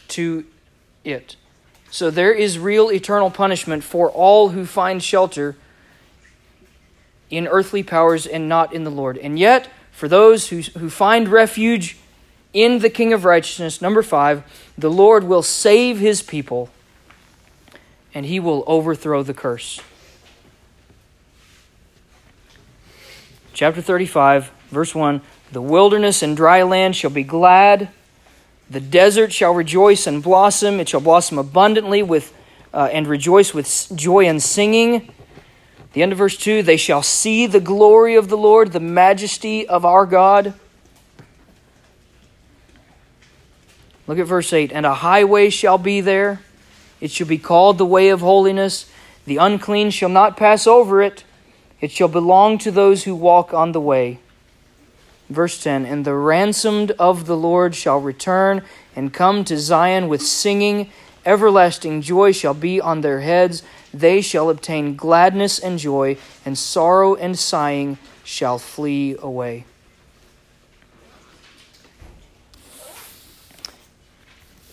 to 0.09 0.44
it. 1.03 1.37
So 1.90 2.11
there 2.11 2.33
is 2.33 2.59
real 2.59 2.90
eternal 2.90 3.31
punishment 3.31 3.83
for 3.83 4.11
all 4.11 4.51
who 4.51 4.64
find 4.64 5.03
shelter 5.03 5.57
in 7.31 7.48
earthly 7.48 7.83
powers 7.83 8.27
and 8.27 8.48
not 8.48 8.72
in 8.72 8.85
the 8.85 8.90
Lord. 8.90 9.18
And 9.18 9.38
yet, 9.38 9.68
for 9.90 10.09
those 10.09 10.48
who, 10.48 10.61
who 10.79 10.90
find 10.90 11.29
refuge 11.29 11.96
in 12.52 12.80
the 12.80 12.90
King 12.90 13.12
of 13.12 13.24
Righteousness. 13.24 13.80
Number 13.80 14.02
five, 14.02 14.42
the 14.76 14.90
Lord 14.90 15.24
will 15.24 15.42
save 15.42 15.98
his 15.98 16.22
people 16.22 16.70
and 18.14 18.26
he 18.26 18.38
will 18.38 18.64
overthrow 18.66 19.22
the 19.22 19.34
curse. 19.34 19.80
Chapter 23.54 23.82
35, 23.82 24.50
verse 24.70 24.94
1 24.94 25.20
The 25.52 25.62
wilderness 25.62 26.22
and 26.22 26.36
dry 26.36 26.62
land 26.62 26.96
shall 26.96 27.10
be 27.10 27.22
glad, 27.22 27.88
the 28.68 28.80
desert 28.80 29.32
shall 29.32 29.52
rejoice 29.52 30.06
and 30.06 30.22
blossom, 30.22 30.80
it 30.80 30.88
shall 30.88 31.00
blossom 31.00 31.38
abundantly 31.38 32.02
with, 32.02 32.32
uh, 32.72 32.88
and 32.92 33.06
rejoice 33.06 33.52
with 33.52 33.92
joy 33.94 34.26
and 34.26 34.42
singing. 34.42 35.12
The 35.92 36.02
end 36.02 36.12
of 36.12 36.18
verse 36.18 36.38
2 36.38 36.62
They 36.62 36.78
shall 36.78 37.02
see 37.02 37.46
the 37.46 37.60
glory 37.60 38.14
of 38.14 38.28
the 38.28 38.36
Lord, 38.38 38.72
the 38.72 38.80
majesty 38.80 39.68
of 39.68 39.84
our 39.84 40.06
God. 40.06 40.54
Look 44.06 44.18
at 44.18 44.26
verse 44.26 44.52
8. 44.52 44.72
And 44.72 44.86
a 44.86 44.94
highway 44.94 45.50
shall 45.50 45.78
be 45.78 46.00
there. 46.00 46.40
It 47.00 47.10
shall 47.10 47.26
be 47.26 47.38
called 47.38 47.78
the 47.78 47.86
way 47.86 48.08
of 48.08 48.20
holiness. 48.20 48.90
The 49.24 49.36
unclean 49.36 49.90
shall 49.90 50.08
not 50.08 50.36
pass 50.36 50.66
over 50.66 51.02
it. 51.02 51.24
It 51.80 51.90
shall 51.90 52.08
belong 52.08 52.58
to 52.58 52.70
those 52.70 53.04
who 53.04 53.14
walk 53.14 53.52
on 53.52 53.72
the 53.72 53.80
way. 53.80 54.20
Verse 55.28 55.62
10 55.62 55.86
And 55.86 56.04
the 56.04 56.14
ransomed 56.14 56.92
of 56.92 57.26
the 57.26 57.36
Lord 57.36 57.74
shall 57.74 57.98
return 57.98 58.62
and 58.94 59.12
come 59.12 59.44
to 59.44 59.58
Zion 59.58 60.08
with 60.08 60.22
singing. 60.22 60.90
Everlasting 61.24 62.02
joy 62.02 62.32
shall 62.32 62.54
be 62.54 62.80
on 62.80 63.00
their 63.00 63.20
heads. 63.20 63.62
They 63.94 64.20
shall 64.20 64.50
obtain 64.50 64.96
gladness 64.96 65.58
and 65.58 65.78
joy, 65.78 66.16
and 66.44 66.58
sorrow 66.58 67.14
and 67.14 67.38
sighing 67.38 67.98
shall 68.24 68.58
flee 68.58 69.16
away. 69.20 69.64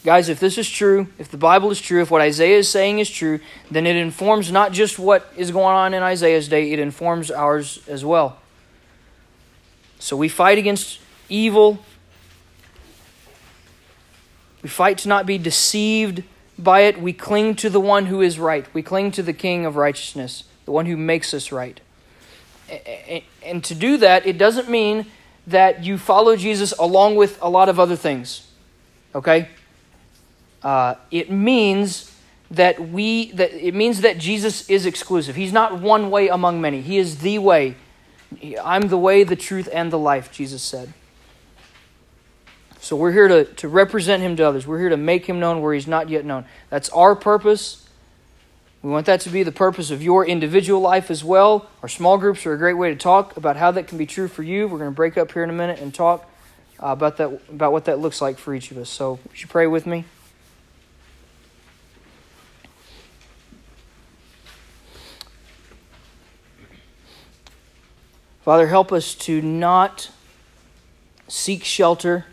Guys, 0.04 0.30
if 0.30 0.40
this 0.40 0.58
is 0.58 0.70
true, 0.70 1.08
if 1.18 1.30
the 1.30 1.38
Bible 1.38 1.72
is 1.72 1.82
true, 1.82 2.02
if 2.02 2.10
what 2.10 2.22
Isaiah 2.22 2.58
is 2.58 2.70
saying 2.70 3.00
is 3.00 3.10
true, 3.10 3.40
then 3.70 3.86
it 3.86 3.98
informs 3.98 4.50
not 4.52 4.72
just 4.72 4.98
what 4.98 5.32
is 5.36 5.52
going 5.52 5.76
on 5.76 5.94
in 5.94 6.02
Isaiah's 6.02 6.48
day, 6.48 6.72
it 6.72 6.80
informs 6.80 7.30
ours 7.30 7.82
as 7.88 8.06
well. 8.06 8.38
So 10.00 10.16
we 10.16 10.30
fight 10.30 10.58
against 10.58 11.00
evil. 11.28 11.84
We 14.64 14.70
fight 14.70 15.00
to 15.00 15.10
not 15.10 15.26
be 15.26 15.38
deceived 15.38 16.24
by 16.58 16.82
it. 16.82 17.02
We 17.02 17.12
cling 17.12 17.56
to 17.56 17.70
the 17.70 17.82
one 17.82 18.06
who 18.06 18.22
is 18.22 18.40
right. 18.40 18.66
We 18.74 18.82
cling 18.82 19.12
to 19.12 19.24
the 19.24 19.34
King 19.34 19.66
of 19.66 19.76
righteousness, 19.76 20.46
the 20.64 20.72
one 20.72 20.86
who 20.86 20.96
makes 20.96 21.34
us 21.34 21.52
right. 21.52 21.82
And 23.44 23.64
to 23.66 23.76
do 23.76 23.98
that, 23.98 24.26
it 24.26 24.38
doesn't 24.38 24.70
mean 24.70 25.08
that 25.46 25.84
you 25.84 25.98
follow 25.98 26.38
Jesus 26.38 26.72
along 26.74 27.18
with 27.18 27.38
a 27.42 27.50
lot 27.50 27.68
of 27.68 27.80
other 27.80 27.98
things. 27.98 28.48
Okay? 29.14 29.50
Uh, 30.64 30.96
it 31.12 31.32
means 31.32 32.16
that 32.52 32.90
we 32.90 33.32
that 33.34 33.54
it 33.54 33.74
means 33.74 34.02
that 34.02 34.18
Jesus 34.18 34.70
is 34.70 34.86
exclusive. 34.86 35.36
He's 35.36 35.54
not 35.54 35.80
one 35.80 36.10
way 36.10 36.28
among 36.28 36.62
many. 36.62 36.82
He 36.82 36.98
is 36.98 37.20
the 37.20 37.40
way. 37.40 37.76
I'm 38.64 38.90
the 38.90 38.98
way, 38.98 39.24
the 39.24 39.36
truth, 39.36 39.70
and 39.72 39.92
the 39.92 39.98
life, 39.98 40.32
Jesus 40.32 40.62
said. 40.62 40.94
So 42.80 42.96
we're 42.96 43.12
here 43.12 43.28
to, 43.28 43.46
to 43.46 43.68
represent 43.68 44.24
him 44.24 44.36
to 44.38 44.44
others. 44.44 44.66
We're 44.66 44.80
here 44.80 44.90
to 44.90 44.98
make 44.98 45.26
him 45.26 45.40
known 45.40 45.62
where 45.62 45.74
he's 45.74 45.88
not 45.88 46.10
yet 46.10 46.26
known. 46.26 46.46
That's 46.70 46.90
our 46.90 47.16
purpose. 47.16 47.88
We 48.82 48.90
want 48.90 49.08
that 49.08 49.20
to 49.22 49.30
be 49.30 49.44
the 49.44 49.52
purpose 49.52 49.92
of 49.92 50.02
your 50.02 50.26
individual 50.26 50.80
life 50.80 51.12
as 51.12 51.24
well. 51.24 51.70
Our 51.82 51.90
small 51.90 52.18
groups 52.18 52.46
are 52.46 52.54
a 52.54 52.58
great 52.58 52.76
way 52.76 52.90
to 52.90 52.96
talk 52.96 53.36
about 53.36 53.58
how 53.58 53.72
that 53.72 53.88
can 53.88 53.98
be 53.98 54.06
true 54.06 54.30
for 54.30 54.44
you. 54.44 54.68
We're 54.68 54.78
going 54.78 54.92
to 54.92 54.96
break 54.96 55.18
up 55.18 55.34
here 55.34 55.44
in 55.44 55.50
a 55.50 55.54
minute 55.54 55.80
and 55.80 55.94
talk 55.94 56.30
uh, 56.82 56.88
about 56.88 57.18
that 57.18 57.42
about 57.50 57.74
what 57.74 57.86
that 57.86 58.00
looks 58.00 58.22
like 58.22 58.38
for 58.38 58.56
each 58.56 58.72
of 58.72 58.78
us. 58.78 58.90
So, 58.90 59.20
would 59.28 59.42
you 59.42 59.48
pray 59.50 59.68
with 59.68 59.86
me? 59.86 60.06
Father, 68.42 68.68
help 68.68 68.92
us 68.92 69.14
to 69.16 69.42
not 69.42 70.10
seek 71.28 71.64
shelter 71.64 72.26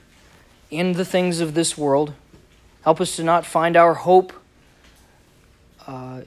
in 0.71 0.92
the 0.92 1.05
things 1.05 1.40
of 1.40 1.55
this 1.55 1.77
world. 1.77 2.12
Help 2.83 3.01
us 3.01 3.16
to 3.16 3.25
not 3.25 3.45
find 3.45 3.77
our 3.77 3.95
hope 3.95 4.33
uh, 5.87 6.21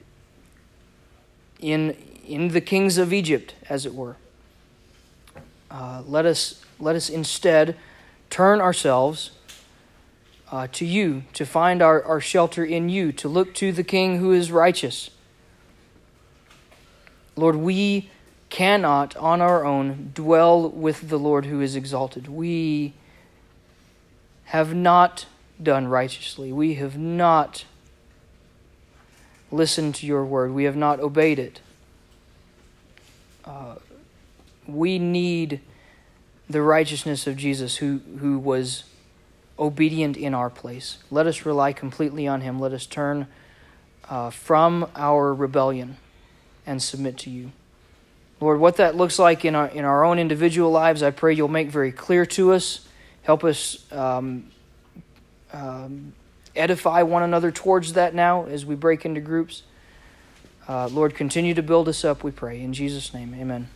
in, 1.60 1.96
in 2.28 2.50
the 2.50 2.62
kings 2.62 2.98
of 2.98 3.14
Egypt, 3.14 3.56
as 3.70 3.86
it 3.86 3.94
were. 3.94 4.18
Uh, 5.72 6.04
let, 6.06 6.26
us, 6.26 6.64
let 6.80 6.96
us 6.96 7.10
instead 7.10 7.76
turn 8.30 8.60
ourselves 8.60 9.32
uh, 10.52 10.68
to 10.74 10.86
you, 10.86 11.24
to 11.34 11.46
find 11.46 11.82
our, 11.82 12.04
our 12.04 12.20
shelter 12.20 12.66
in 12.66 12.90
you, 12.90 13.12
to 13.14 13.30
look 13.30 13.54
to 13.54 13.72
the 13.72 13.84
King 13.84 14.18
who 14.18 14.32
is 14.32 14.52
righteous. 14.52 15.10
Lord, 17.36 17.56
we 17.56 18.10
cannot 18.50 19.16
on 19.18 19.42
our 19.42 19.64
own 19.66 20.12
dwell 20.14 20.70
with 20.70 21.10
the 21.10 21.20
Lord 21.20 21.46
who 21.46 21.62
is 21.62 21.76
exalted. 21.76 22.28
We 22.28 22.94
have 24.46 24.74
not 24.74 25.28
done 25.62 25.88
righteously. 25.88 26.52
We 26.52 26.76
have 26.76 26.98
not 26.98 27.66
listened 29.52 29.96
to 29.96 30.08
your 30.08 30.26
word. 30.26 30.52
We 30.52 30.64
have 30.64 30.76
not 30.76 31.00
obeyed 31.00 31.40
it. 31.40 31.62
Uh, 33.46 33.76
we 34.68 35.00
need 35.00 35.62
the 36.50 36.62
righteousness 36.62 37.28
of 37.28 37.38
Jesus 37.38 37.78
who, 37.78 38.02
who 38.20 38.40
was 38.40 38.84
obedient 39.58 40.18
in 40.18 40.34
our 40.34 40.50
place. 40.50 40.98
Let 41.12 41.28
us 41.28 41.46
rely 41.46 41.74
completely 41.74 42.28
on 42.28 42.42
him. 42.42 42.60
Let 42.60 42.74
us 42.74 42.86
turn 42.86 43.28
uh, 44.10 44.30
from 44.30 44.90
our 44.96 45.34
rebellion 45.34 45.98
and 46.66 46.82
submit 46.82 47.18
to 47.20 47.30
you. 47.30 47.52
Lord, 48.40 48.60
what 48.60 48.78
that 48.78 48.96
looks 48.96 49.20
like 49.20 49.44
in 49.44 49.56
our, 49.56 49.68
in 49.68 49.84
our 49.84 50.06
own 50.06 50.18
individual 50.18 50.72
lives, 50.72 51.04
I 51.04 51.12
pray 51.12 51.34
you'll 51.34 51.48
make 51.50 51.70
very 51.70 51.92
clear 51.92 52.26
to 52.28 52.54
us. 52.54 52.88
Help 53.24 53.44
us 53.44 53.86
um, 53.92 54.50
um, 55.52 56.14
edify 56.56 57.02
one 57.02 57.24
another 57.24 57.52
towards 57.52 57.94
that 57.94 58.16
now 58.16 58.46
as 58.46 58.66
we 58.66 58.76
break 58.76 59.06
into 59.06 59.20
groups. 59.20 59.64
Uh, 60.68 60.88
Lord, 60.88 61.16
continue 61.16 61.54
to 61.54 61.64
build 61.64 61.90
us 61.90 62.06
up, 62.06 62.24
we 62.24 62.32
pray. 62.32 62.62
In 62.62 62.74
Jesus' 62.74 63.14
name, 63.14 63.36
amen. 63.38 63.70